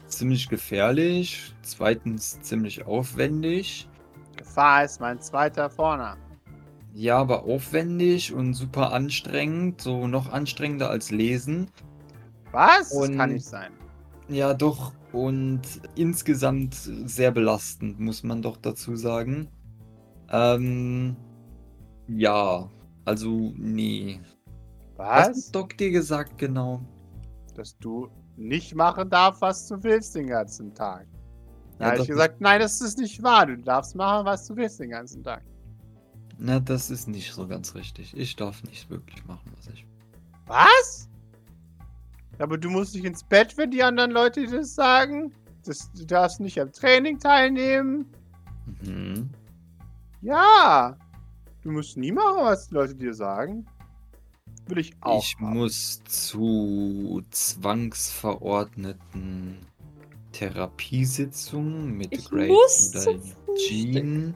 [0.08, 3.88] ziemlich gefährlich, zweitens ziemlich aufwendig.
[4.36, 6.20] Gefahr ist mein zweiter Vorname.
[6.94, 11.70] Ja, aber aufwendig und super anstrengend, so noch anstrengender als lesen.
[12.52, 12.90] Was?
[12.90, 13.72] Das Und- kann nicht sein.
[14.30, 14.94] Ja, doch.
[15.12, 15.62] Und
[15.96, 19.50] insgesamt sehr belastend, muss man doch dazu sagen.
[20.30, 21.16] Ähm,
[22.08, 22.70] ja,
[23.06, 24.22] also nee.
[24.98, 25.48] Was Was?
[25.48, 26.82] hat Doc dir gesagt genau?
[27.56, 31.08] Dass du nicht machen darfst, was du willst den ganzen Tag.
[31.80, 33.48] Da Ja, habe ich gesagt, nein, das ist nicht wahr.
[33.48, 35.44] Du darfst machen, was du willst den ganzen Tag.
[36.38, 38.16] Na, das ist nicht so ganz richtig.
[38.16, 39.92] Ich darf nicht wirklich machen, was ich will.
[40.48, 41.09] Was?
[42.40, 45.34] Aber du musst nicht ins Bett, wenn die anderen Leute dir das sagen.
[45.66, 48.06] Das, du darfst nicht am Training teilnehmen.
[48.82, 49.30] Mhm.
[50.22, 50.98] Ja.
[51.62, 53.66] Du musst nie machen, was die Leute dir sagen.
[54.68, 55.22] Will ich auch.
[55.24, 55.58] Ich haben.
[55.58, 59.58] muss zu zwangsverordneten
[60.32, 63.68] Therapiesitzungen mit Ich Grace muss oder zum Frühstück.
[63.68, 64.34] Jean.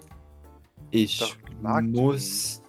[0.91, 2.61] Ich muss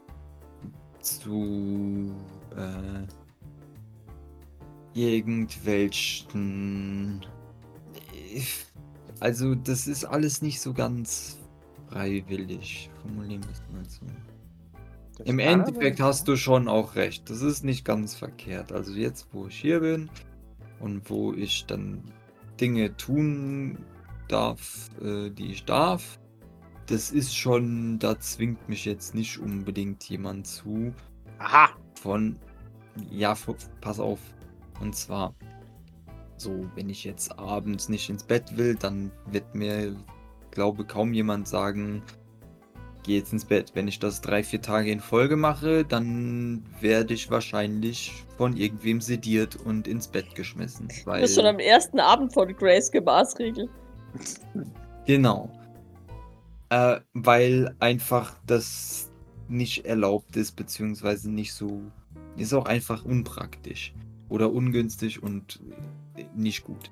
[1.00, 2.14] zu
[2.56, 3.02] äh,
[4.94, 7.24] irgendwelchen.
[9.20, 11.38] Also, das ist alles nicht so ganz
[11.88, 12.90] freiwillig.
[13.02, 14.04] Formulieren wir es mal so.
[15.18, 17.30] Das Im aber Endeffekt nicht hast du schon auch recht.
[17.30, 18.72] Das ist nicht ganz verkehrt.
[18.72, 20.10] Also jetzt, wo ich hier bin
[20.80, 22.02] und wo ich dann
[22.60, 23.78] Dinge tun
[24.28, 26.18] darf, äh, die ich darf,
[26.86, 30.92] das ist schon, da zwingt mich jetzt nicht unbedingt jemand zu
[31.38, 31.70] Aha.
[32.00, 32.36] von,
[33.10, 33.36] ja,
[33.80, 34.20] pass auf.
[34.80, 35.34] Und zwar,
[36.36, 39.96] so, wenn ich jetzt abends nicht ins Bett will, dann wird mir,
[40.50, 42.02] glaube kaum jemand sagen,
[43.04, 43.70] geh jetzt ins Bett.
[43.74, 49.00] Wenn ich das drei, vier Tage in Folge mache, dann werde ich wahrscheinlich von irgendwem
[49.00, 50.88] sediert und ins Bett geschmissen.
[50.88, 53.70] Du Weil, bist schon am ersten Abend von Grace gemaßregelt.
[55.06, 55.50] Genau.
[56.70, 59.12] Äh, weil einfach das
[59.48, 61.82] nicht erlaubt ist, beziehungsweise nicht so.
[62.38, 63.92] Ist auch einfach unpraktisch.
[64.28, 65.60] Oder ungünstig und
[66.34, 66.90] nicht gut.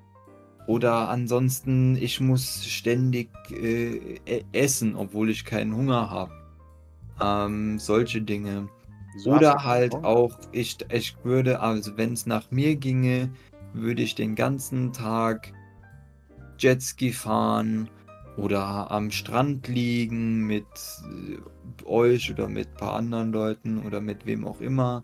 [0.66, 6.33] Oder ansonsten, ich muss ständig äh, e- essen, obwohl ich keinen Hunger habe.
[7.21, 8.68] Ähm, solche Dinge.
[9.14, 13.31] Hast Oder halt auch, ich, ich würde, also wenn es nach mir ginge,
[13.75, 15.53] würde ich den ganzen Tag
[16.59, 17.90] Jetski fahren
[18.37, 20.64] oder am Strand liegen mit
[21.05, 25.03] äh, euch oder mit ein paar anderen Leuten oder mit wem auch immer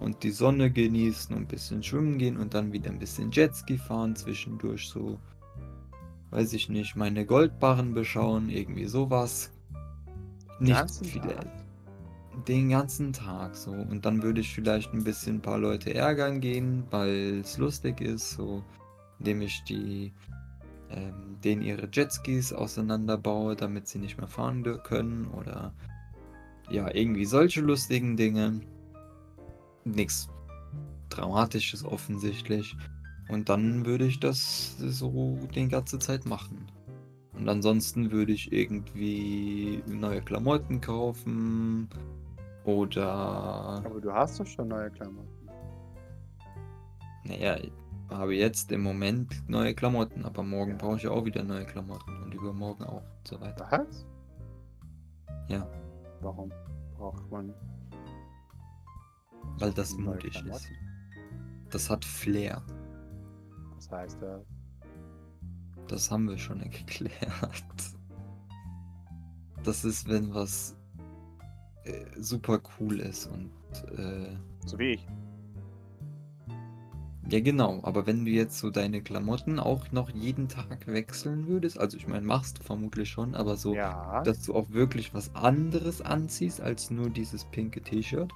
[0.00, 3.78] und die Sonne genießen und ein bisschen schwimmen gehen und dann wieder ein bisschen Jetski
[3.78, 5.18] fahren zwischendurch so,
[6.30, 9.50] weiß ich nicht, meine Goldbarren beschauen, irgendwie sowas.
[10.58, 11.34] Nicht viele.
[11.36, 11.66] Tag?
[12.46, 13.72] den ganzen Tag so.
[13.72, 18.00] Und dann würde ich vielleicht ein bisschen ein paar Leute ärgern gehen, weil es lustig
[18.00, 18.62] ist, so
[19.18, 20.12] indem ich die
[20.90, 25.72] ähm, denen ihre Jetskis auseinanderbaue, damit sie nicht mehr fahren können oder
[26.70, 28.60] ja, irgendwie solche lustigen Dinge.
[29.86, 30.28] Nichts
[31.10, 32.76] Dramatisches offensichtlich.
[33.28, 36.66] Und dann würde ich das so die ganze Zeit machen.
[37.32, 41.88] Und ansonsten würde ich irgendwie neue Klamotten kaufen
[42.64, 45.48] oder Aber du hast doch schon neue Klamotten.
[47.24, 47.72] naja, ich
[48.10, 52.34] habe jetzt im Moment neue Klamotten, aber morgen brauche ich auch wieder neue Klamotten und
[52.34, 53.66] übermorgen auch und so weiter.
[53.70, 54.06] Was?
[55.48, 55.68] Ja.
[56.20, 56.50] Warum
[56.96, 57.52] braucht man
[59.58, 60.68] Weil das mutig ist.
[61.70, 62.62] Das hat Flair.
[63.76, 64.38] Das heißt, äh,
[65.88, 67.64] Das haben wir schon geklärt.
[69.64, 70.76] Das ist, wenn was
[71.84, 73.50] äh, super cool ist und
[73.98, 75.06] äh, so wie ich.
[77.28, 81.78] ja genau, aber wenn du jetzt so deine Klamotten auch noch jeden Tag wechseln würdest,
[81.78, 84.22] also ich meine, machst du vermutlich schon, aber so, Ja.
[84.22, 88.32] dass du auch wirklich was anderes anziehst als nur dieses pinke T-Shirt,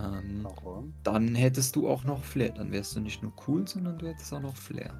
[0.00, 0.94] ähm, Warum?
[1.02, 2.50] dann hättest du auch noch Flair.
[2.50, 4.94] Dann wärst du nicht nur cool, sondern du hättest auch noch Flair.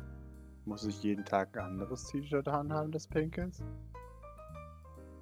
[0.64, 3.62] Muss ich jeden Tag ein anderes T-Shirt anhaben, das pink ist?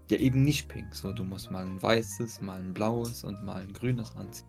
[0.08, 0.94] Ja, eben nicht pink.
[0.94, 4.48] So, du musst mal ein weißes, mal ein blaues und mal ein grünes anziehen.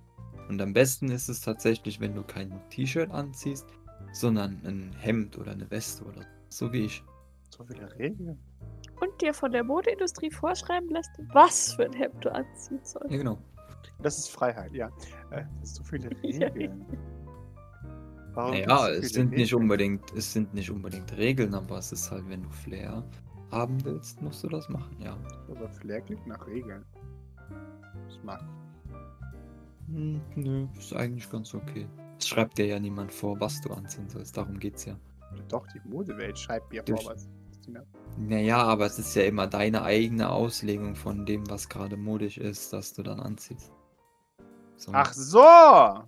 [0.49, 3.65] Und am besten ist es tatsächlich, wenn du kein T-Shirt anziehst,
[4.13, 7.03] sondern ein Hemd oder eine Weste oder so, so wie ich.
[7.49, 8.37] So viele Regeln.
[8.99, 13.11] Und dir von der Modeindustrie vorschreiben lässt, was für ein Hemd du anziehen sollst.
[13.11, 13.37] Ja, genau.
[14.01, 14.87] Das ist Freiheit, ja.
[15.31, 16.09] Äh, Das ist so viele.
[16.23, 16.85] Regeln.
[18.33, 19.61] Warum Naja, so es sind nicht Regeln?
[19.63, 23.03] unbedingt, es sind nicht unbedingt Regeln, aber es ist halt, wenn du Flair
[23.51, 25.17] haben willst, musst du das machen, ja.
[25.49, 26.85] Aber Flair klingt nach Regeln.
[28.07, 29.95] Das mag ich.
[29.95, 31.87] Hm, nö, ist eigentlich ganz okay.
[32.19, 34.95] Es schreibt dir ja niemand vor, was du anziehen sollst, darum geht's ja.
[35.49, 37.27] Doch, die Modewelt schreibt mir Durch- vor, was.
[38.17, 42.71] Naja, aber es ist ja immer deine eigene Auslegung von dem, was gerade modisch ist,
[42.71, 43.71] dass du dann anziehst.
[44.77, 44.91] So.
[44.93, 46.03] Ach so!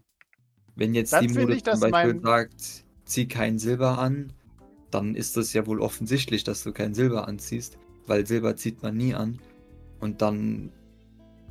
[0.75, 4.31] Wenn jetzt dann die Mode ich, zum Beispiel sagt, zieh kein Silber an,
[4.91, 7.77] dann ist das ja wohl offensichtlich, dass du kein Silber anziehst,
[8.07, 9.39] weil Silber zieht man nie an.
[9.99, 10.71] Und dann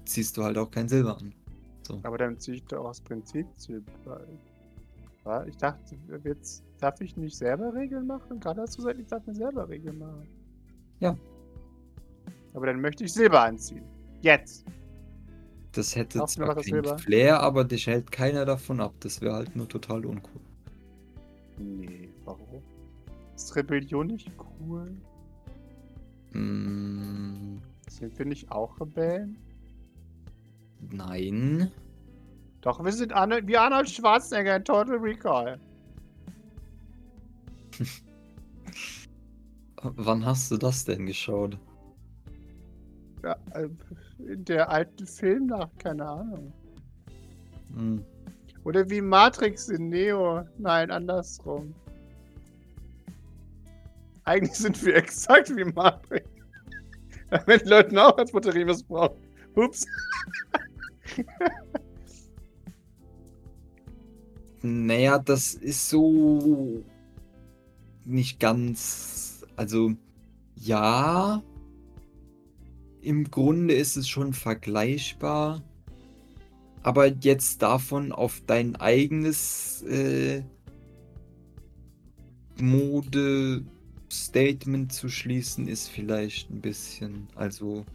[0.07, 1.35] ziehst du halt auch kein Silber an.
[1.83, 2.01] So.
[2.03, 4.23] Aber dann ziehe ich doch aus Prinzip Silber.
[5.47, 8.41] Ich dachte, jetzt darf ich nicht selber Regeln machen?
[8.41, 10.27] Gerade hast du gesagt, ich darf mir selber Regeln machen.
[11.01, 11.15] Ja.
[12.55, 13.85] Aber dann möchte ich Silber anziehen.
[14.23, 14.65] Jetzt.
[15.73, 16.99] Das hätte mir zwar keinen?
[16.99, 18.95] Flair, aber dich hält keiner davon ab.
[19.01, 20.41] Das wäre halt nur total uncool.
[21.59, 22.63] Nee, warum?
[23.35, 24.97] Ist Rebellion nicht cool?
[26.33, 29.37] Mm, Sind wir nicht auch Rebellen?
[30.81, 31.71] nein.
[32.61, 35.61] Doch, wir sind Arnold, wie Arnold Schwarzenegger in Total Recall.
[39.83, 41.59] Wann hast du das denn geschaut?
[43.23, 43.69] Äh,
[44.19, 46.53] in der alten Film nach, keine Ahnung.
[47.75, 48.05] Hm.
[48.65, 50.45] Oder wie Matrix in Neo.
[50.59, 51.75] Nein, andersrum.
[54.25, 56.29] Eigentlich sind wir exakt wie Matrix.
[57.47, 59.17] Wenn Leute auch als Batterie missbrauchen.
[59.55, 59.87] Ups.
[64.63, 66.83] Naja, das ist so
[68.05, 69.47] nicht ganz.
[69.57, 69.93] Also,
[70.57, 71.43] ja.
[73.09, 75.63] Im Grunde ist es schon vergleichbar.
[76.83, 80.43] Aber jetzt davon auf dein eigenes äh,
[82.61, 87.29] Mode-Statement zu schließen, ist vielleicht ein bisschen.
[87.35, 87.87] Also.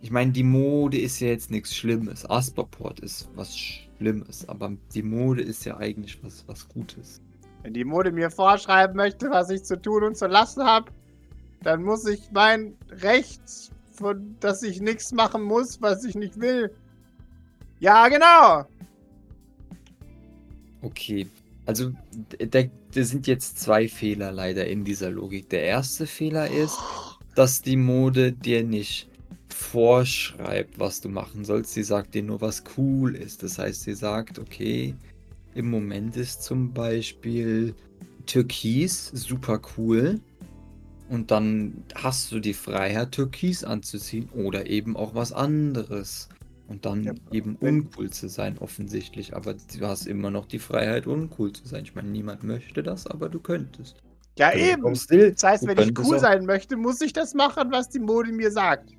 [0.00, 2.28] Ich meine, die Mode ist ja jetzt nichts Schlimmes.
[2.28, 7.20] Asperport ist was Schlimmes, aber die Mode ist ja eigentlich was, was Gutes.
[7.62, 10.90] Wenn die Mode mir vorschreiben möchte, was ich zu tun und zu lassen habe,
[11.62, 13.40] dann muss ich mein Recht,
[13.92, 16.72] von, dass ich nichts machen muss, was ich nicht will.
[17.80, 18.66] Ja, genau.
[20.82, 21.26] Okay,
[21.66, 21.92] also
[22.50, 22.62] da,
[22.94, 25.48] da sind jetzt zwei Fehler leider in dieser Logik.
[25.50, 26.78] Der erste Fehler ist,
[27.34, 29.08] dass die Mode dir nicht
[29.48, 31.72] vorschreibt, was du machen sollst.
[31.72, 33.42] Sie sagt dir nur, was cool ist.
[33.42, 34.94] Das heißt, sie sagt, okay,
[35.54, 37.74] im Moment ist zum Beispiel
[38.26, 40.20] Türkis super cool.
[41.12, 46.30] Und dann hast du die Freiheit, Türkis anzuziehen oder eben auch was anderes.
[46.66, 49.36] Und dann Ja, eben uncool zu sein, offensichtlich.
[49.36, 51.84] Aber du hast immer noch die Freiheit, uncool zu sein.
[51.84, 54.02] Ich meine, niemand möchte das, aber du könntest.
[54.38, 54.96] Ja, Du eben.
[54.96, 58.32] Still, Das heißt, wenn ich cool sein möchte, muss ich das machen, was die Mode
[58.32, 58.96] mir sagt.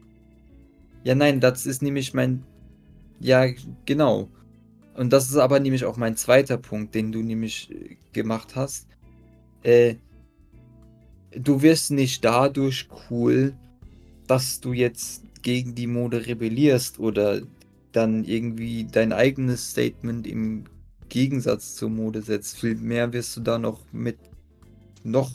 [1.03, 2.45] Ja, nein, das ist nämlich mein.
[3.19, 3.45] Ja,
[3.85, 4.29] genau.
[4.95, 8.87] Und das ist aber nämlich auch mein zweiter Punkt, den du nämlich äh, gemacht hast.
[9.63, 9.97] Äh,
[11.37, 13.53] du wirst nicht dadurch cool,
[14.27, 17.41] dass du jetzt gegen die Mode rebellierst oder
[17.91, 20.65] dann irgendwie dein eigenes Statement im
[21.09, 22.57] Gegensatz zur Mode setzt.
[22.59, 24.17] Vielmehr wirst du da noch mit
[25.03, 25.31] noch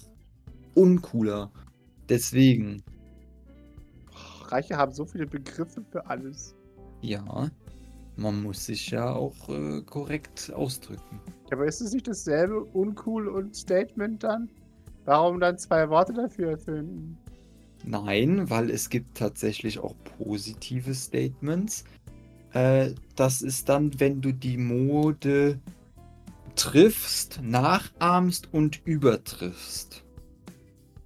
[0.74, 1.50] uncooler.
[2.08, 2.82] Deswegen,
[4.46, 6.54] Reiche haben so viele Begriffe für alles.
[7.02, 7.50] ja,
[8.16, 11.20] man muss sich ja auch äh, korrekt ausdrücken.
[11.52, 14.50] Aber ist es nicht dasselbe uncool und Statement dann?
[15.08, 17.16] Warum dann zwei Worte dafür erfinden?
[17.82, 21.84] Nein, weil es gibt tatsächlich auch positive Statements.
[22.52, 25.58] Äh, das ist dann, wenn du die Mode
[26.56, 30.04] triffst, nachahmst und übertriffst.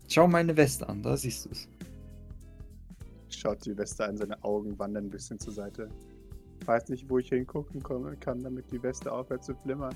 [0.08, 1.68] Schau meine Weste an, da siehst du es.
[3.28, 5.88] Schaut die Weste an, seine Augen wandern ein bisschen zur Seite.
[6.66, 7.80] Weiß nicht, wo ich hingucken
[8.18, 9.94] kann, damit die Weste aufhört zu flimmern.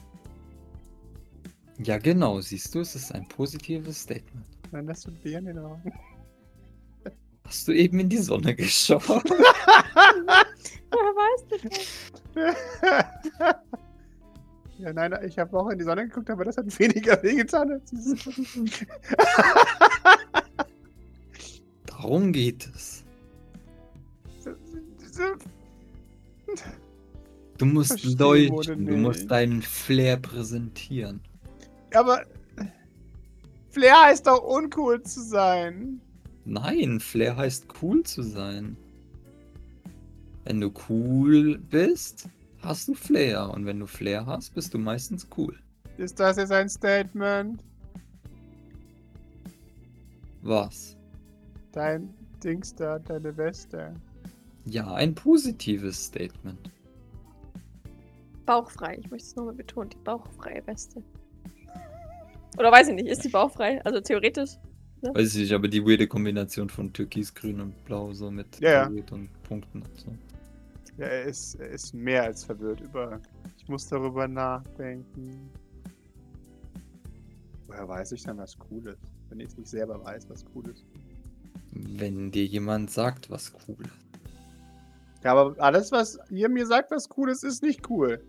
[1.78, 4.46] Ja, genau, siehst du, es ist ein positives Statement.
[4.72, 5.92] Nein, das tut weh in den Augen.
[7.44, 9.02] Hast du eben in die Sonne geschaut?
[9.04, 9.26] Woher
[10.90, 11.86] weißt du das?
[14.78, 17.90] ja, nein, ich habe auch in die Sonne geguckt, aber das hat weniger wehgetan als
[17.90, 18.18] dieses.
[21.86, 23.04] Darum geht es.
[27.58, 31.20] Du musst Verstehe Mode leuchten, du musst deinen Flair präsentieren.
[31.96, 32.24] Aber
[33.70, 36.00] Flair heißt doch uncool zu sein.
[36.44, 38.76] Nein, Flair heißt cool zu sein.
[40.44, 42.28] Wenn du cool bist,
[42.62, 43.50] hast du Flair.
[43.50, 45.58] Und wenn du Flair hast, bist du meistens cool.
[45.98, 47.64] Ist das jetzt ein Statement?
[50.42, 50.96] Was?
[51.72, 53.94] Dein Dings da, deine Weste.
[54.66, 56.70] Ja, ein positives Statement.
[58.44, 58.98] Bauchfrei.
[59.00, 59.90] Ich möchte es nochmal betonen.
[59.90, 61.02] Die bauchfreie Weste.
[62.58, 63.82] Oder weiß ich nicht, ist die bauchfrei?
[63.84, 64.50] Also theoretisch.
[65.02, 68.70] Weiß ich nicht, aber die weirde Kombination von Türkis, Grün und Blau, so mit Ja,
[68.70, 69.02] ja.
[69.10, 70.10] Und Punkten und so.
[70.98, 73.20] Ja, er ist, er ist mehr als verwirrt über.
[73.58, 75.50] Ich muss darüber nachdenken.
[77.66, 79.12] Woher weiß ich dann, was cool ist?
[79.28, 80.86] Wenn ich es nicht selber weiß, was cool ist.
[81.72, 84.06] Wenn dir jemand sagt, was cool ist.
[85.24, 88.24] Ja, aber alles, was ihr mir sagt, was cool ist, ist nicht cool.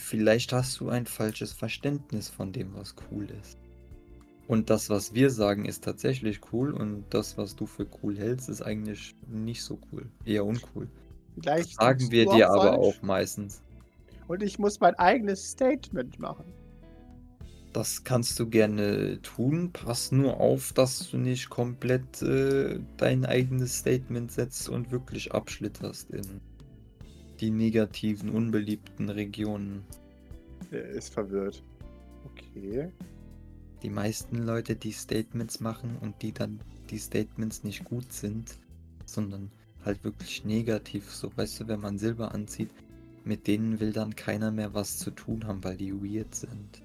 [0.00, 3.58] Vielleicht hast du ein falsches Verständnis von dem, was cool ist.
[4.46, 8.48] Und das, was wir sagen, ist tatsächlich cool und das, was du für cool hältst,
[8.48, 10.06] ist eigentlich nicht so cool.
[10.24, 10.88] Eher uncool.
[11.38, 13.62] Vielleicht Sagen liegst wir dir aber falsch auch meistens.
[14.26, 16.44] Und ich muss mein eigenes Statement machen.
[17.72, 19.70] Das kannst du gerne tun.
[19.72, 26.10] Pass nur auf, dass du nicht komplett äh, dein eigenes Statement setzt und wirklich abschlitterst
[26.10, 26.40] in
[27.40, 29.84] die negativen, unbeliebten Regionen.
[30.70, 31.62] Er ist verwirrt.
[32.24, 32.90] Okay.
[33.82, 38.58] Die meisten Leute, die Statements machen und die dann die Statements nicht gut sind,
[39.04, 39.50] sondern
[39.84, 42.70] halt wirklich negativ, so weißt du, wenn man Silber anzieht,
[43.24, 46.82] mit denen will dann keiner mehr was zu tun haben, weil die weird sind.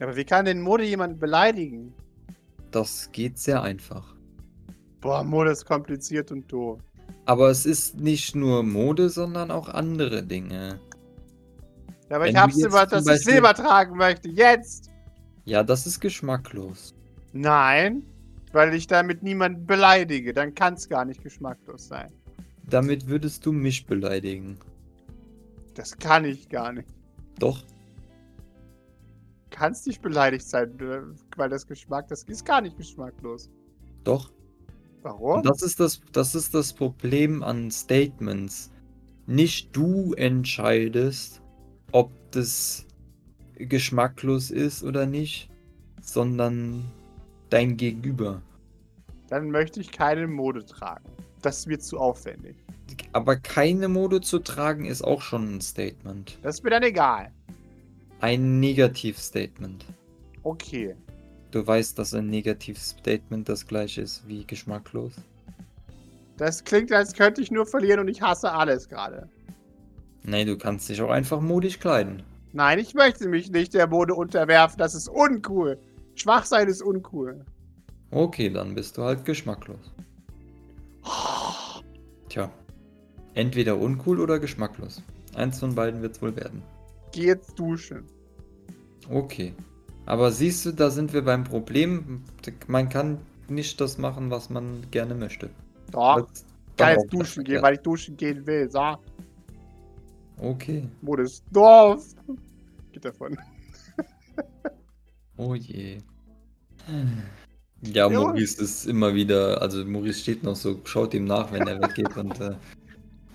[0.00, 1.92] Aber wie kann denn Mode jemanden beleidigen?
[2.70, 4.14] Das geht sehr einfach.
[5.00, 6.80] Boah, Mode ist kompliziert und doof.
[7.24, 10.78] Aber es ist nicht nur Mode, sondern auch andere Dinge.
[12.08, 14.28] Ja, aber Wenn ich hab's immer, dass ich Beispiel- Silber tragen möchte.
[14.28, 14.90] Jetzt!
[15.44, 16.94] Ja, das ist geschmacklos.
[17.32, 18.02] Nein,
[18.52, 20.32] weil ich damit niemanden beleidige.
[20.32, 22.12] Dann kann es gar nicht geschmacklos sein.
[22.68, 24.58] Damit würdest du mich beleidigen.
[25.74, 26.88] Das kann ich gar nicht.
[27.38, 27.62] Doch,
[29.50, 30.70] Kannst nicht beleidigt sein,
[31.36, 33.48] weil das Geschmack, das ist gar nicht geschmacklos.
[34.04, 34.30] doch.
[35.02, 35.38] Warum?
[35.38, 38.70] Und das ist das, das ist das Problem an Statements.
[39.26, 41.42] Nicht du entscheidest,
[41.92, 42.86] ob das
[43.56, 45.48] geschmacklos ist oder nicht,
[46.02, 46.84] sondern
[47.50, 48.42] dein Gegenüber.
[49.28, 51.04] Dann möchte ich keine Mode tragen.
[51.42, 52.56] Das mir zu aufwendig.
[53.12, 56.38] Aber keine Mode zu tragen ist auch schon ein Statement.
[56.42, 57.32] Das ist mir dann egal.
[58.20, 59.84] Ein Negativstatement.
[60.42, 60.94] Okay.
[61.50, 65.12] Du weißt, dass ein Negativstatement das gleiche ist wie geschmacklos.
[66.36, 69.28] Das klingt, als könnte ich nur verlieren und ich hasse alles gerade.
[70.22, 72.22] Nein, du kannst dich auch einfach modisch kleiden.
[72.52, 74.78] Nein, ich möchte mich nicht der Mode unterwerfen.
[74.78, 75.78] Das ist uncool.
[76.14, 77.44] Schwachsein ist uncool.
[78.10, 79.92] Okay, dann bist du halt geschmacklos.
[82.28, 82.50] Tja.
[83.34, 85.02] Entweder uncool oder geschmacklos.
[85.34, 86.62] Eins von beiden wird es wohl werden.
[87.12, 88.04] Geh jetzt duschen.
[89.10, 89.54] Okay.
[90.06, 92.22] Aber siehst du, da sind wir beim Problem.
[92.68, 95.50] Man kann nicht das machen, was man gerne möchte.
[95.92, 96.44] Das,
[96.76, 97.62] kann jetzt duschen gehen, ja.
[97.62, 98.70] weil ich duschen gehen will.
[98.70, 98.96] So,
[100.38, 100.88] Okay.
[101.00, 102.04] Modus Dorf.
[102.92, 103.36] Geht davon.
[105.38, 105.98] Oh je.
[107.82, 108.08] Ja, Ja.
[108.08, 112.16] Maurice ist immer wieder, also Maurice steht noch so, schaut ihm nach, wenn er weggeht
[112.16, 112.54] und äh,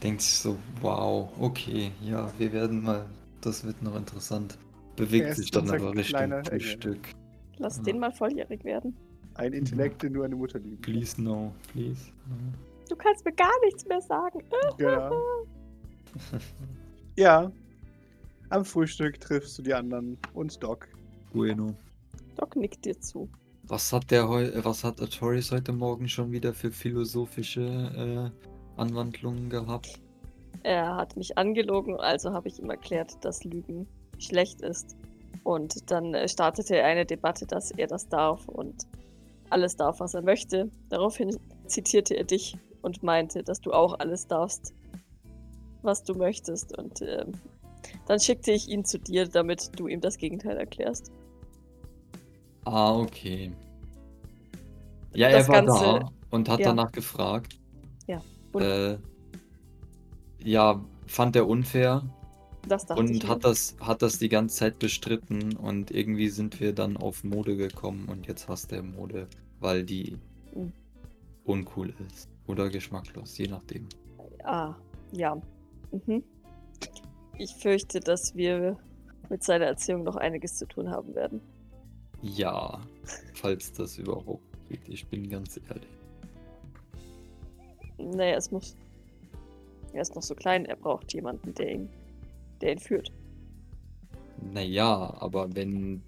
[0.01, 3.05] denkt sich so, wow, okay, ja, wir werden mal,
[3.41, 4.57] das wird noch interessant.
[4.95, 6.43] Bewegt sich dann aber Richtung.
[6.43, 7.09] Frühstück.
[7.57, 7.83] Lass Ja.
[7.83, 8.95] den mal volljährig werden.
[9.35, 10.81] Ein Intellekt, den nur eine Mutter liebt.
[10.81, 12.11] Please no, please.
[12.89, 14.39] Du kannst mir gar nichts mehr sagen.
[14.77, 15.11] Genau.
[17.17, 17.51] Ja.
[18.49, 20.87] Am Frühstück triffst du die anderen und Doc.
[21.33, 21.73] Bueno.
[22.35, 23.29] Doc nickt dir zu.
[23.63, 29.49] Was hat der heu was hat Artorius heute Morgen schon wieder für philosophische äh, Anwandlungen
[29.49, 30.01] gehabt?
[30.63, 33.87] Er hat mich angelogen, also habe ich ihm erklärt, dass Lügen
[34.21, 34.95] schlecht ist.
[35.43, 38.87] Und dann äh, startete er eine Debatte, dass er das darf und
[39.49, 40.69] alles darf, was er möchte.
[40.89, 44.73] Daraufhin zitierte er dich und meinte, dass du auch alles darfst,
[45.81, 46.77] was du möchtest.
[46.77, 47.33] Und ähm,
[48.07, 51.11] dann schickte ich ihn zu dir, damit du ihm das Gegenteil erklärst.
[52.65, 53.51] Ah, okay.
[55.13, 56.67] Ja, Das er war Ganze- da und hat ja.
[56.67, 57.57] danach gefragt.
[58.07, 58.21] Ja,
[58.59, 58.97] Äh,
[60.43, 62.03] ja, fand er unfair
[62.67, 63.29] Das dachte ich und mir.
[63.29, 67.57] hat das, hat das die ganze Zeit bestritten und irgendwie sind wir dann auf Mode
[67.57, 69.27] gekommen und jetzt hasst er Mode,
[69.59, 70.17] weil die
[70.53, 70.71] Mhm.
[71.45, 73.87] uncool ist oder geschmacklos, je nachdem.
[74.43, 74.75] Ah,
[75.11, 75.41] ja.
[75.91, 76.23] Mhm.
[77.37, 78.77] Ich fürchte, dass wir
[79.29, 81.41] mit seiner Erziehung noch einiges zu tun haben werden.
[82.21, 82.81] Ja,
[83.33, 85.89] falls das überhaupt geht, ich bin ganz ehrlich.
[87.97, 88.75] Naja, es muss.
[89.93, 91.89] Er ist noch so klein, er braucht jemanden, der ihn,
[92.61, 93.11] der ihn.
[94.53, 96.01] Naja, aber wenn.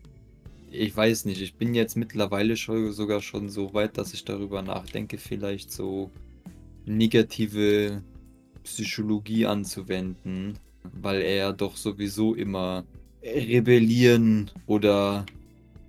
[0.71, 4.63] Ich weiß nicht, ich bin jetzt mittlerweile schon, sogar schon so weit, dass ich darüber
[4.63, 6.09] nachdenke, vielleicht so
[6.85, 8.01] negative
[8.63, 10.57] Psychologie anzuwenden,
[10.93, 12.85] weil er ja doch sowieso immer
[13.21, 15.27] rebellieren oder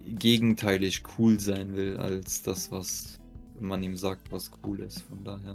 [0.06, 3.18] gegenteilig cool sein will, als das, was
[3.58, 5.00] man ihm sagt, was cool ist.
[5.02, 5.54] Von daher.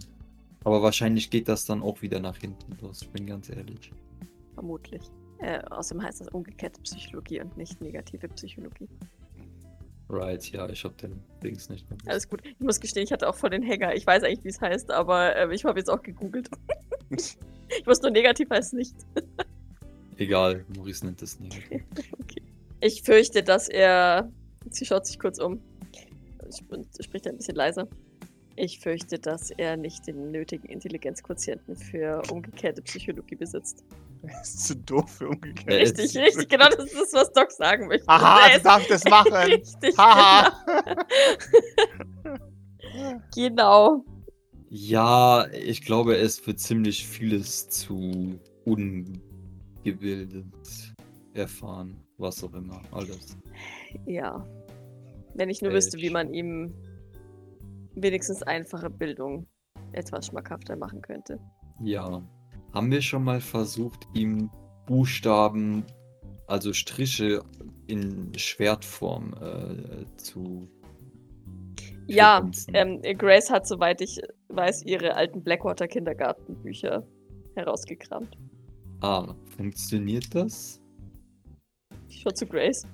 [0.64, 3.92] Aber wahrscheinlich geht das dann auch wieder nach hinten los, ich bin ganz ehrlich.
[4.60, 5.02] Vermutlich.
[5.38, 8.90] Äh, außerdem heißt das umgekehrte Psychologie und nicht negative Psychologie.
[10.10, 11.98] Right, ja, ich hab den Dings nicht mehr.
[12.08, 12.42] Alles gut.
[12.46, 13.96] Ich muss gestehen, ich hatte auch voll den Hänger.
[13.96, 16.50] Ich weiß eigentlich, wie es heißt, aber ähm, ich habe jetzt auch gegoogelt.
[17.10, 17.38] ich
[17.86, 18.96] wusste nur, negativ heißt nicht.
[20.18, 21.58] Egal, Maurice nennt es nicht.
[22.22, 22.42] Okay.
[22.82, 24.30] Ich fürchte, dass er.
[24.72, 25.62] Sie schaut sich kurz um.
[26.68, 27.88] Und spricht ein bisschen leiser.
[28.58, 33.86] Ich fürchte, dass er nicht den nötigen Intelligenzquotienten für umgekehrte Psychologie besitzt.
[34.28, 35.70] Er ist zu doof für umgekehrt.
[35.98, 36.50] Richtig, richtig.
[36.50, 38.08] Genau das ist, was Doc sagen möchte.
[38.10, 39.34] Aha, Er du darfst das machen.
[39.34, 39.98] Richtig.
[39.98, 40.54] Haha.
[43.36, 44.04] Genau.
[44.70, 50.46] Ja, ich glaube, er ist für ziemlich vieles zu ungebildet,
[51.34, 53.38] erfahren, was auch immer, alles.
[54.06, 54.46] Ja.
[55.36, 56.74] Wenn ich nur Äh, wüsste, wie man ihm
[57.96, 59.48] wenigstens einfache Bildung
[59.92, 61.40] etwas schmackhafter machen könnte.
[61.82, 62.22] Ja.
[62.74, 64.50] Haben wir schon mal versucht, ihm
[64.86, 65.84] Buchstaben,
[66.48, 67.44] also Striche
[67.88, 70.68] in Schwertform äh, zu.
[72.08, 77.06] Ja, ähm, Grace hat, soweit ich weiß, ihre alten Blackwater Kindergartenbücher
[77.56, 78.38] herausgekramt.
[79.02, 80.82] Ah, funktioniert das?
[82.08, 82.86] Ich schau zu Grace.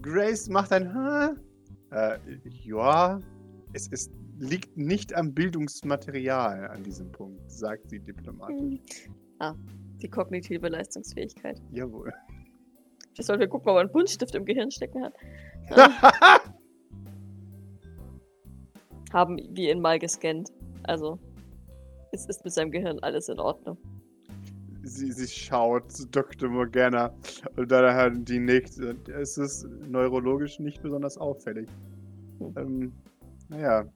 [0.00, 1.34] Grace macht ein Hä?
[1.90, 2.18] Äh,
[2.64, 3.20] ja,
[3.72, 4.12] es ist,
[4.42, 8.58] liegt nicht am Bildungsmaterial an diesem Punkt, sagt sie diplomatisch.
[8.58, 8.80] Hm.
[9.38, 9.54] Ah,
[10.02, 11.62] die kognitive Leistungsfähigkeit.
[11.70, 12.12] Jawohl.
[13.16, 15.14] Ich sollte gucken, ob er einen Buntstift im Gehirn stecken hat.
[19.12, 20.50] Haben wir ihn mal gescannt.
[20.84, 21.20] Also,
[22.10, 23.78] es ist mit seinem Gehirn alles in Ordnung.
[24.82, 26.48] sie, sie schaut zu Dr.
[26.48, 27.14] Morgana
[27.56, 28.96] und dann halt die nächste.
[29.14, 31.68] Es ist neurologisch nicht besonders auffällig.
[32.38, 32.54] Hm.
[32.56, 32.92] Ähm,
[33.48, 33.86] naja,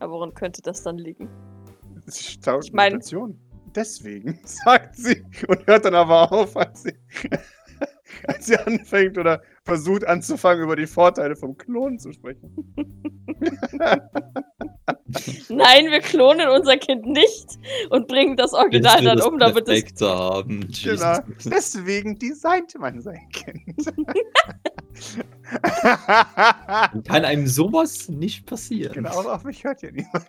[0.00, 1.28] Aber woran könnte das dann liegen?
[2.06, 3.38] sie staut Ich mein- Meditation.
[3.74, 6.94] Deswegen, sagt sie und hört dann aber auf, als sie,
[8.26, 12.74] als sie anfängt oder versucht anzufangen, über die Vorteile vom Klon zu sprechen.
[15.48, 17.58] Nein, wir klonen unser Kind nicht
[17.90, 19.84] und bringen das Original dann das um, damit es.
[20.00, 20.68] Haben.
[20.82, 21.18] Genau.
[21.44, 23.62] Deswegen designt man sein Kind.
[27.04, 28.92] Kann einem sowas nicht passieren.
[28.94, 30.26] genau, auf mich hört ja niemand.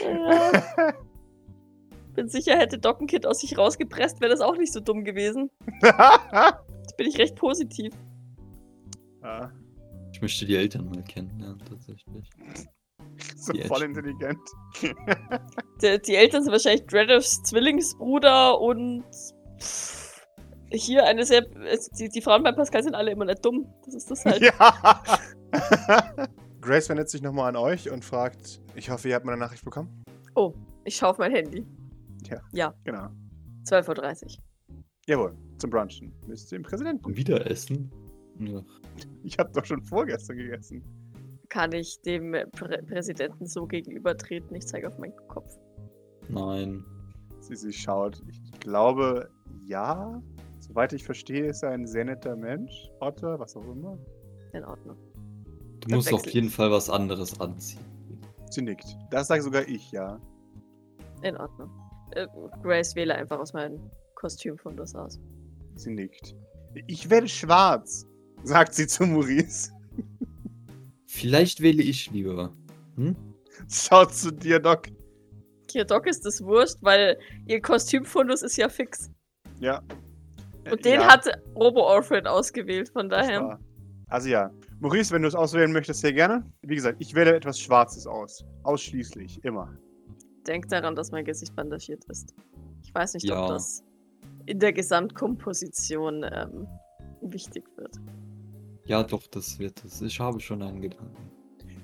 [0.00, 0.62] Ja,
[2.14, 5.04] bin sicher, hätte Doc ein Kind aus sich rausgepresst, wäre das auch nicht so dumm
[5.04, 5.50] gewesen.
[5.82, 7.92] Jetzt bin ich recht positiv.
[9.22, 9.50] Ah,
[10.12, 12.30] Ich möchte die Eltern mal kennen, ja, tatsächlich.
[13.36, 13.86] So Die voll Edge.
[14.00, 14.38] intelligent.
[15.82, 19.04] Die, die Eltern sind wahrscheinlich Dredders Zwillingsbruder und
[19.60, 19.93] pff,
[20.74, 21.42] hier eine sehr.
[21.98, 23.66] Die, die Frauen bei Pascal sind alle immer nicht dumm.
[23.84, 24.42] Das ist das halt.
[24.42, 25.02] Ja.
[26.60, 30.02] Grace wendet sich nochmal an euch und fragt, ich hoffe, ihr habt meine Nachricht bekommen.
[30.84, 31.66] Ich schaue auf mein Handy.
[32.84, 33.08] Genau.
[33.64, 34.44] 12.30 Uhr.
[35.06, 36.14] Jawohl, zum Brunchen.
[36.26, 37.16] Müsst ihr den Präsidenten.
[37.16, 37.90] Wieder essen?
[38.38, 38.62] Ja.
[39.22, 40.82] Ich habe doch schon vorgestern gegessen.
[41.48, 44.54] Kann ich dem Prä Präsidenten so gegenübertreten?
[44.56, 45.56] Ich zeige auf meinen Kopf.
[46.28, 46.84] Nein.
[47.40, 48.22] Sie sich schaut.
[48.28, 49.28] Ich glaube,
[49.66, 50.22] ja.
[50.74, 52.90] Soweit ich verstehe, ist er ein sehr netter Mensch.
[52.98, 53.96] Otter, was auch immer.
[54.54, 54.96] In Ordnung.
[55.78, 57.78] Du Dann musst auf jeden Fall was anderes anziehen.
[58.50, 58.96] Sie nickt.
[59.12, 60.18] Das sage sogar ich, ja.
[61.22, 61.70] In Ordnung.
[62.16, 62.26] Äh,
[62.60, 65.20] Grace wähle einfach aus meinem Kostümfundus aus.
[65.76, 66.34] Sie nickt.
[66.88, 68.04] Ich werde schwarz,
[68.42, 69.70] sagt sie zu Maurice.
[71.06, 72.52] Vielleicht wähle ich lieber.
[72.96, 73.14] Hm?
[73.70, 74.88] Schaut zu dir, Doc.
[75.70, 77.16] Hier, Doc ist das wurscht, weil
[77.46, 79.12] ihr Kostümfundus ist ja fix.
[79.60, 79.80] Ja.
[80.70, 83.58] Und den ja, hat Robo-Alfred ausgewählt, von daher.
[84.08, 84.50] Also ja.
[84.80, 86.44] Maurice, wenn du es auswählen möchtest, sehr gerne.
[86.62, 88.44] Wie gesagt, ich wähle etwas Schwarzes aus.
[88.62, 89.44] Ausschließlich.
[89.44, 89.76] Immer.
[90.46, 92.34] Denk daran, dass mein Gesicht bandagiert ist.
[92.82, 93.42] Ich weiß nicht, Ja.
[93.42, 93.82] ob das
[94.46, 96.66] in der Gesamtkomposition ähm,
[97.22, 97.96] wichtig wird.
[98.86, 100.02] Ja, doch, das wird es.
[100.02, 101.30] Ich habe schon einen Gedanken.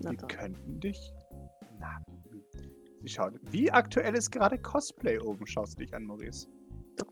[0.00, 0.28] Wir dann.
[0.28, 1.12] könnten dich.
[1.78, 1.96] Na.
[2.30, 2.42] hm.
[3.02, 3.32] Sie schaut.
[3.50, 5.46] Wie aktuell ist gerade Cosplay oben?
[5.46, 6.46] Schaust du dich an, Maurice?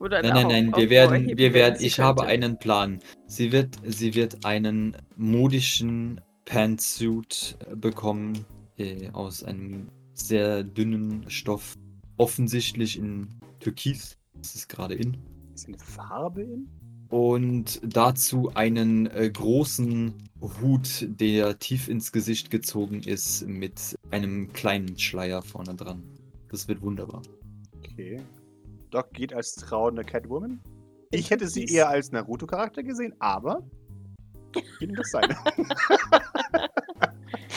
[0.01, 3.01] Nein, nein, nein, wir werden, wir werden, ich habe einen Plan.
[3.27, 8.45] Sie wird, sie wird einen modischen Pantsuit äh, bekommen,
[8.79, 11.75] äh, aus einem sehr dünnen Stoff.
[12.17, 13.29] Offensichtlich in
[13.61, 14.17] Türkis.
[14.35, 15.17] Das ist gerade in.
[15.55, 16.69] Ist eine Farbe in?
[17.11, 20.15] Und dazu einen äh, großen
[20.61, 26.03] Hut, der tief ins Gesicht gezogen ist, mit einem kleinen Schleier vorne dran.
[26.51, 27.23] Das wird wunderbar.
[27.79, 28.21] Okay.
[28.91, 30.61] Doc geht als trauernde Catwoman.
[31.11, 33.63] Ich hätte sie eher als Naruto-Charakter gesehen, aber.
[34.81, 35.31] Jedem das sein.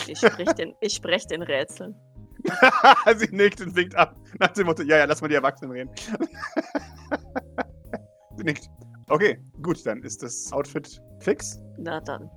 [0.07, 1.95] Ich spreche den, ich sprech den Rätseln.
[3.15, 4.15] sie nickt und winkt ab.
[4.39, 5.91] Nach dem Motto: Ja, ja, lass mal die Erwachsenen reden.
[8.37, 8.69] sie nickt.
[9.07, 11.61] Okay, gut, dann ist das Outfit fix.
[11.77, 12.29] Na dann.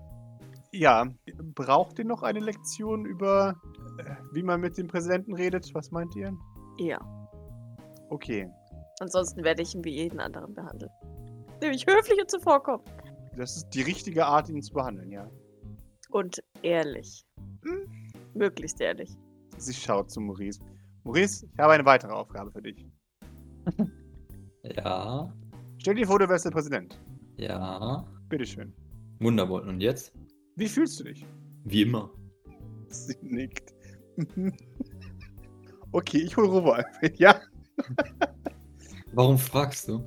[0.72, 1.06] Ja,
[1.54, 3.54] braucht ihr noch eine Lektion über,
[3.98, 5.72] äh, wie man mit dem Präsidenten redet?
[5.72, 6.36] Was meint ihr?
[6.78, 6.98] Ja.
[8.10, 8.50] Okay,
[9.00, 10.90] Ansonsten werde ich ihn wie jeden anderen behandeln.
[11.60, 12.84] Nämlich höflich und zuvorkommen.
[13.36, 15.28] das ist die richtige Art, ihn zu behandeln, ja.
[16.10, 17.24] Und ehrlich.
[17.64, 17.88] Hm?
[18.34, 19.10] Möglichst ehrlich.
[19.56, 20.60] Sie schaut zu Maurice.
[21.04, 22.86] Maurice, ich habe eine weitere Aufgabe für dich.
[24.76, 25.30] Ja,
[25.76, 26.98] Stell dir vor, du wärst der Präsident.
[27.36, 28.02] ja.
[28.30, 28.72] Bitteschön.
[29.20, 29.62] Wunderbar.
[29.64, 30.14] Und jetzt?
[30.56, 31.26] Wie fühlst du dich?
[31.64, 32.10] Wie immer.
[32.88, 33.74] Sie nickt.
[35.92, 37.38] okay, ich hole Robo Alfred, ja?
[39.14, 40.04] Warum fragst du?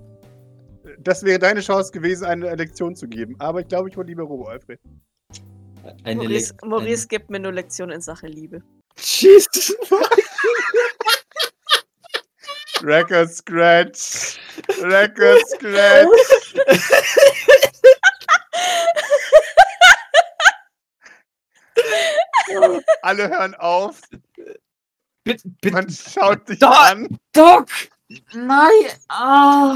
[1.00, 3.36] Das wäre deine Chance gewesen, eine Lektion zu geben.
[3.40, 4.80] Aber ich glaube, ich hole lieber Robo Alfred.
[6.04, 8.62] Eine Maurice, Lek- Maurice gibt mir nur Lektionen in Sache Liebe.
[8.98, 9.76] Jesus.
[12.84, 14.38] Record Scratch.
[14.82, 16.56] Record Scratch.
[23.02, 24.02] Alle hören auf.
[25.24, 25.74] Bitte, bitte.
[25.76, 27.18] Man schaut dich Da- an.
[27.34, 27.68] Doc!
[28.34, 28.72] Nein!
[29.10, 29.76] Ah.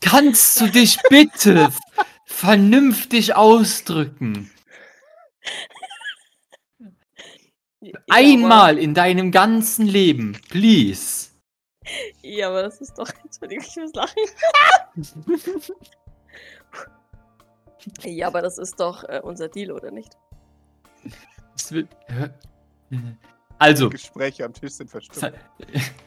[0.00, 1.70] Kannst du dich bitte
[2.24, 4.50] vernünftig ausdrücken?
[7.80, 11.30] Ja, Einmal in deinem ganzen Leben, please.
[12.22, 13.08] Ja, aber das ist doch.
[13.22, 14.22] Entschuldigung, ich muss lachen.
[18.02, 20.16] Ja, aber das ist doch äh, unser Deal, oder nicht?
[21.54, 21.88] Es wird-
[23.58, 25.32] Also, Gespräche am Tisch sind verstimmt.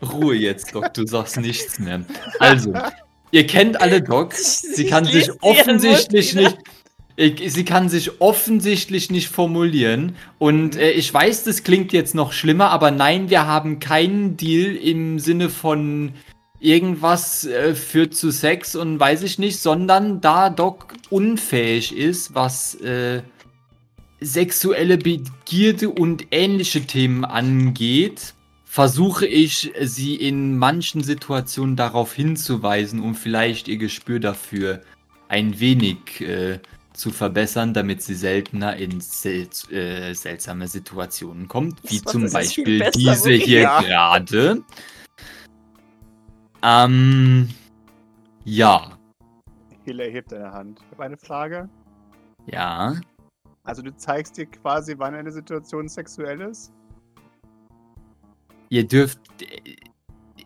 [0.13, 2.01] Ruhe jetzt, Doc, du sagst nichts mehr.
[2.39, 2.73] Also,
[3.31, 4.33] ihr kennt alle Doc.
[4.33, 6.57] Sie kann Ich sich offensichtlich nicht.
[7.15, 10.15] Ich, sie kann sich offensichtlich nicht formulieren.
[10.37, 14.73] Und äh, ich weiß, das klingt jetzt noch schlimmer, aber nein, wir haben keinen Deal
[14.73, 16.13] im Sinne von
[16.61, 22.75] irgendwas äh, führt zu Sex und weiß ich nicht, sondern da Doc unfähig ist, was
[22.75, 23.21] äh,
[24.21, 28.33] sexuelle Begierde und ähnliche Themen angeht,
[28.65, 34.81] versuche ich, sie in manchen Situationen darauf hinzuweisen, um vielleicht ihr Gespür dafür
[35.27, 36.59] ein wenig äh,
[36.93, 42.79] zu verbessern, damit sie seltener in sel äh, seltsame Situationen kommt, wie Das zum Beispiel
[42.79, 43.81] besser, diese hier Ja.
[43.81, 44.63] gerade.
[46.61, 47.49] Ähm,
[48.43, 48.99] ja,
[49.85, 50.79] Hille erhebt eine Hand.
[50.85, 51.69] Ich habe eine Frage.
[52.45, 52.95] ja.
[53.69, 56.73] Also du zeigst dir quasi, wann eine Situation sexuell ist?
[58.69, 59.75] Ihr dürft äh,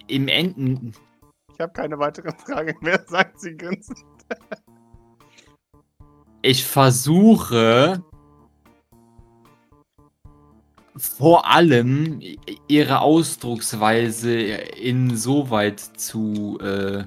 [0.07, 0.91] im Enden.
[1.53, 4.03] Ich habe keine weitere Frage mehr, sagt sie grinsend.
[6.41, 8.03] Ich versuche
[10.97, 12.19] vor allem
[12.67, 17.05] ihre Ausdrucksweise insoweit zu äh,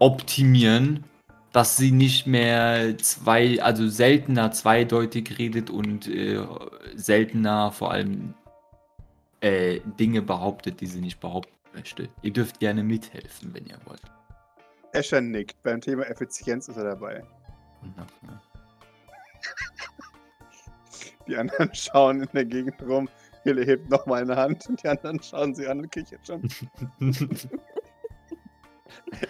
[0.00, 1.04] optimieren,
[1.52, 6.38] dass sie nicht mehr zwei, also seltener zweideutig redet und äh,
[6.94, 8.34] seltener vor allem
[9.40, 12.08] äh, Dinge behauptet, die sie nicht behaupten möchte.
[12.22, 14.02] Ihr dürft gerne mithelfen, wenn ihr wollt.
[14.92, 15.62] Escher nickt.
[15.62, 17.22] Beim Thema Effizienz ist er dabei.
[17.82, 18.40] Wundervoll.
[21.28, 23.08] Die anderen schauen in der Gegend rum.
[23.44, 26.48] Hille hebt nochmal eine Hand und die anderen schauen sie an und kichern schon.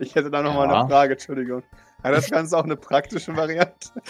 [0.00, 0.80] Ich hätte da nochmal Ja.
[0.80, 1.62] eine Frage, Entschuldigung.
[2.04, 3.88] Ja, das Ganze auch eine praktische Variante.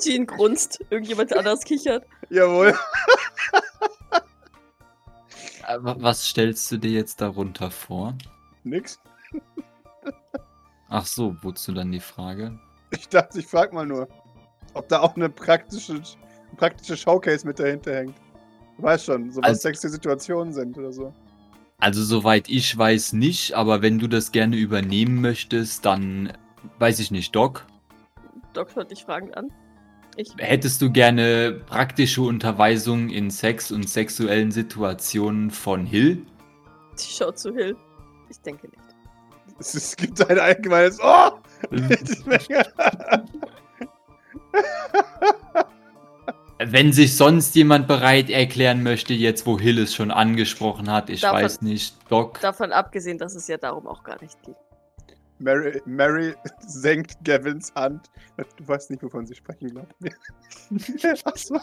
[0.00, 2.04] Jean grunzt, irgendjemand anderes kichert.
[2.28, 2.76] Jawohl.
[5.66, 8.14] Aber was stellst du dir jetzt darunter vor?
[8.64, 9.00] Nix.
[10.88, 12.58] Ach so, wozu dann die Frage?
[12.90, 14.08] Ich dachte, ich frag mal nur,
[14.74, 16.02] ob da auch eine praktische,
[16.56, 18.16] praktische Showcase mit dahinter hängt.
[18.76, 21.14] Du weißt schon, so was Also- sexy Situationen sind oder so.
[21.78, 26.32] Also soweit ich weiß nicht, aber wenn du das gerne übernehmen möchtest, dann
[26.78, 27.66] weiß ich nicht, Doc.
[28.52, 29.50] Doc schaut dich fragend an.
[30.16, 36.24] Ich, Hättest du gerne praktische Unterweisung in Sex und sexuellen Situationen von Hill?
[36.96, 37.76] ich schaue zu Hill.
[38.30, 38.78] Ich denke nicht.
[39.58, 41.30] Es, es gibt ein allgemeines Oh!
[46.66, 51.20] Wenn sich sonst jemand bereit erklären möchte, jetzt wo Hill es schon angesprochen hat, ich
[51.20, 52.40] Davon- weiß nicht, Doc.
[52.40, 54.56] Davon abgesehen, dass es ja darum auch gar nicht geht.
[55.40, 58.08] Mary, Mary senkt Gavins Hand.
[58.56, 60.12] Du weißt nicht, wovon sie sprechen, glaub mir.
[61.24, 61.58] Achso.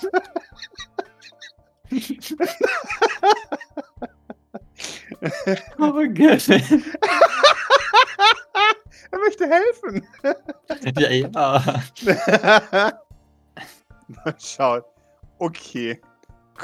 [5.78, 6.64] Aber Gavin.
[9.12, 10.08] er möchte helfen.
[11.00, 11.84] ja, ja.
[14.08, 14.82] Mal schauen.
[15.42, 16.00] Okay.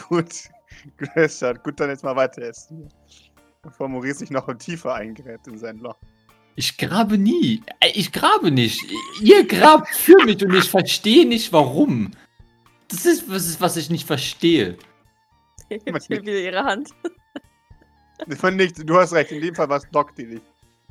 [0.08, 0.50] Gut.
[0.98, 1.64] Greshard.
[1.64, 2.88] Gut, dann jetzt mal weiter essen.
[3.64, 5.98] Bevor Maurice sich noch tiefer eingräbt in sein Loch.
[6.56, 7.64] Ich grabe nie.
[7.80, 8.80] Äh, Ich grabe nicht.
[9.22, 12.12] Ihr grabt für mich und ich verstehe nicht warum.
[12.90, 14.78] Das ist was, was ich nicht verstehe.
[15.70, 16.92] Ich wieder ihre Hand.
[18.38, 18.80] Von nichts.
[18.86, 19.32] Du hast recht.
[19.34, 20.42] In dem Fall war es Doc, die dich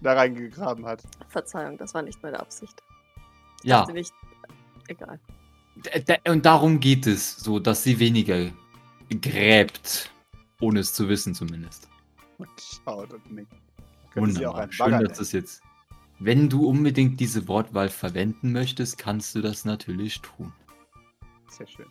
[0.03, 1.03] da reingegraben hat.
[1.29, 2.83] Verzeihung, das war nicht meine Absicht.
[3.63, 4.13] Ich Ja, nicht.
[4.89, 5.19] Egal.
[6.29, 8.51] Und darum geht es, so dass sie weniger
[9.21, 10.11] gräbt,
[10.61, 11.89] ohne es zu wissen zumindest.
[12.39, 13.53] Und schaut und nickt.
[14.11, 14.73] Könnte sie auch Wunderbar.
[14.73, 15.63] Schön, dass das jetzt.
[16.19, 20.53] Wenn du unbedingt diese Wortwahl verwenden möchtest, kannst du das natürlich tun.
[21.49, 21.87] Sehr schön.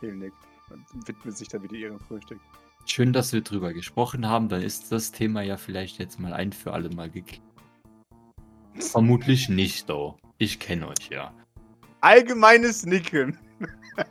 [0.00, 0.36] Vielen nickt.
[0.70, 2.40] Und widmet sich dann wieder ihrem Frühstück.
[2.86, 4.48] Schön, dass wir drüber gesprochen haben.
[4.48, 7.42] Dann ist das Thema ja vielleicht jetzt mal ein für alle Mal geklärt.
[8.78, 10.16] Vermutlich nicht, though.
[10.38, 11.32] Ich kenne euch ja.
[12.00, 13.38] Allgemeines Nicken.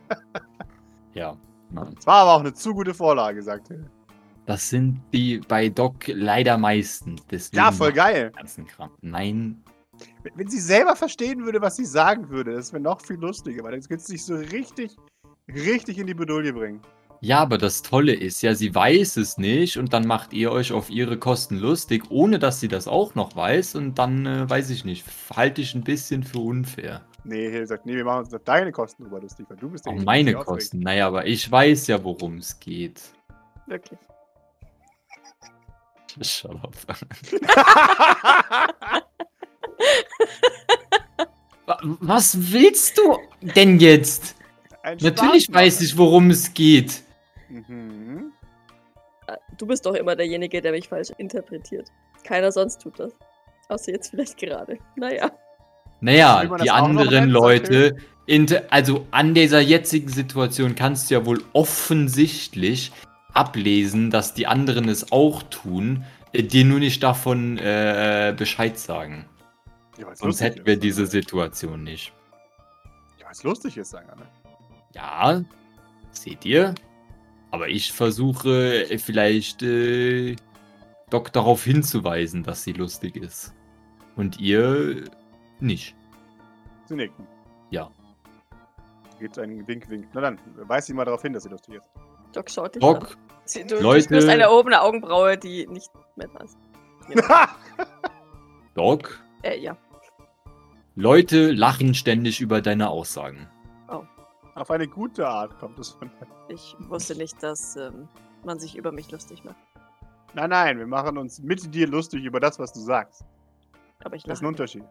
[1.14, 1.38] Ja.
[1.72, 3.86] Na, Das war aber auch eine zu gute Vorlage, sagte er.
[4.46, 7.16] Das sind die bei Doc leider meisten.
[7.32, 8.32] Deswegen Ja, voll geil.
[8.36, 8.92] Ganzen Kram.
[9.02, 9.64] Nein,
[10.24, 13.64] Wenn- Wenn sie selber verstehen würde, was sie sagen würde, das wäre noch viel lustiger,
[13.64, 14.98] weil dann könnte sie sich so richtig,
[15.48, 16.82] richtig in die Bedulie bringen.
[17.22, 20.74] Ja, aber das Tolle ist ja, sie weiß es nicht und dann macht ihr euch
[20.74, 24.70] auf ihre Kosten lustig, ohne dass sie das auch noch weiß und dann, äh, weiß
[24.70, 27.02] ich nicht, halte ich ein bisschen für unfair.
[27.26, 29.86] Nee, Hill sagt, nee, wir machen uns auf deine Kosten drüber lustig, weil du bist
[29.86, 30.48] der meine sich aufregt.
[30.60, 30.80] Kosten.
[30.80, 33.02] Naja, aber ich weiß ja, worum es geht.
[33.66, 34.00] Wirklich.
[36.22, 36.76] Shut up.
[41.66, 44.36] Wa- Was willst du denn jetzt?
[44.84, 47.02] Ein Natürlich Spaß weiß ich, worum es geht.
[47.50, 48.32] Mhm.
[49.28, 51.90] Äh, Du bist doch immer derjenige, der mich falsch interpretiert.
[52.24, 53.14] Keiner sonst tut das.
[53.70, 54.78] Außer jetzt vielleicht gerade.
[54.96, 55.32] Naja.
[56.06, 57.98] Naja, die anderen Leute,
[58.28, 62.92] inter- also an dieser jetzigen Situation kannst du ja wohl offensichtlich
[63.34, 69.26] ablesen, dass die anderen es auch tun, äh, dir nur nicht davon äh, Bescheid sagen.
[69.98, 70.84] Ja, Sonst hätten wir ist.
[70.84, 72.14] diese Situation nicht.
[73.20, 74.28] Ja, was lustig ist, sagen alle.
[74.94, 75.42] Ja,
[76.12, 76.76] seht ihr?
[77.50, 80.36] Aber ich versuche äh, vielleicht äh,
[81.10, 83.54] Doc darauf hinzuweisen, dass sie lustig ist.
[84.16, 85.06] Und ihr
[85.62, 85.96] nicht.
[86.86, 87.28] Sie nicken.
[87.70, 87.90] Ja.
[89.20, 90.08] Gibt einen Wink, Wink.
[90.14, 91.90] Na dann, weist sie mal darauf hin, dass sie lustig ist.
[92.34, 92.96] Doc schaut dich an.
[93.00, 96.58] Doc, Sie, du, du Leute- spürst eine erhobene Augenbraue, die nicht mehr da ist.
[98.74, 99.78] Doc, Äh, ja.
[100.96, 103.48] Leute lachen ständig über deine Aussagen.
[104.56, 106.10] Auf eine gute Art kommt es von.
[106.48, 108.08] Ich wusste nicht, dass ähm,
[108.46, 109.58] man sich über mich lustig macht.
[110.34, 113.26] Nein, nein, wir machen uns mit dir lustig über das, was du sagst.
[114.06, 114.48] Aber ich Das ist ein lache.
[114.54, 114.84] Unterschied.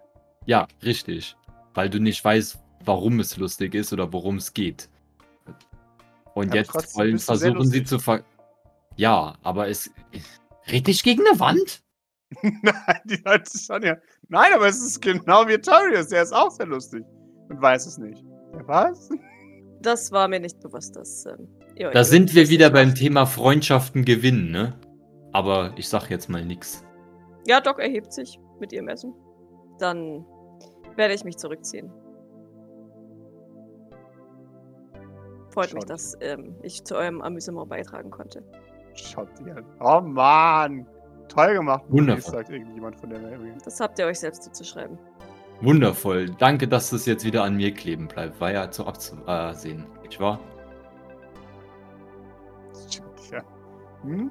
[0.46, 1.36] Ja, richtig.
[1.74, 4.88] Weil du nicht weißt, warum es lustig ist oder worum es geht.
[6.34, 8.24] Und Aber jetzt wollen versuchen sie zu ver.
[8.96, 9.90] Ja, aber es.
[10.70, 11.82] Red dich gegen eine Wand?
[12.42, 13.96] nein, die Leute schon ja.
[14.28, 16.08] Nein, aber es ist genau wie Torius.
[16.08, 17.04] Der ist auch sehr lustig.
[17.48, 18.22] Und weiß es nicht.
[18.52, 19.10] Ja, was?
[19.80, 22.98] Das war mir nicht bewusst, dass ähm, euch Da sind wir wieder beim macht.
[22.98, 24.78] Thema Freundschaften gewinnen, ne?
[25.32, 26.84] Aber ich sag jetzt mal nix.
[27.46, 29.12] Ja, Doc erhebt sich mit ihrem Essen.
[29.78, 30.24] Dann
[30.96, 31.90] werde ich mich zurückziehen.
[35.50, 35.88] Freut mich, Schon.
[35.88, 38.42] dass ähm, ich zu eurem Amüsement beitragen konnte.
[38.94, 39.64] Schaut dir an.
[39.80, 40.86] Oh Mann.
[41.28, 42.34] Toll gemacht, Wundervoll.
[42.34, 43.52] sagt irgendjemand von der Mary.
[43.64, 44.98] Das habt ihr euch selbst zuzuschreiben.
[45.60, 46.30] Wundervoll.
[46.38, 48.40] Danke, dass das jetzt wieder an mir kleben bleibt.
[48.40, 50.38] War ja zu abzusehen, nicht wahr?
[53.28, 53.42] Tja.
[54.02, 54.30] Hm?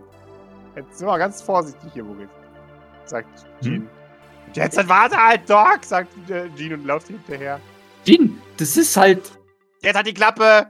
[0.75, 2.29] Jetzt sind wir ganz vorsichtig hier, Maurice.
[3.05, 3.83] Sagt Jean.
[3.83, 4.02] Jetzt
[4.55, 7.59] dann warte halt, Doc, sagt äh, Jean und läuft hinterher.
[8.05, 9.31] Jean, das ist halt.
[9.81, 10.67] Jetzt hat die Klappe!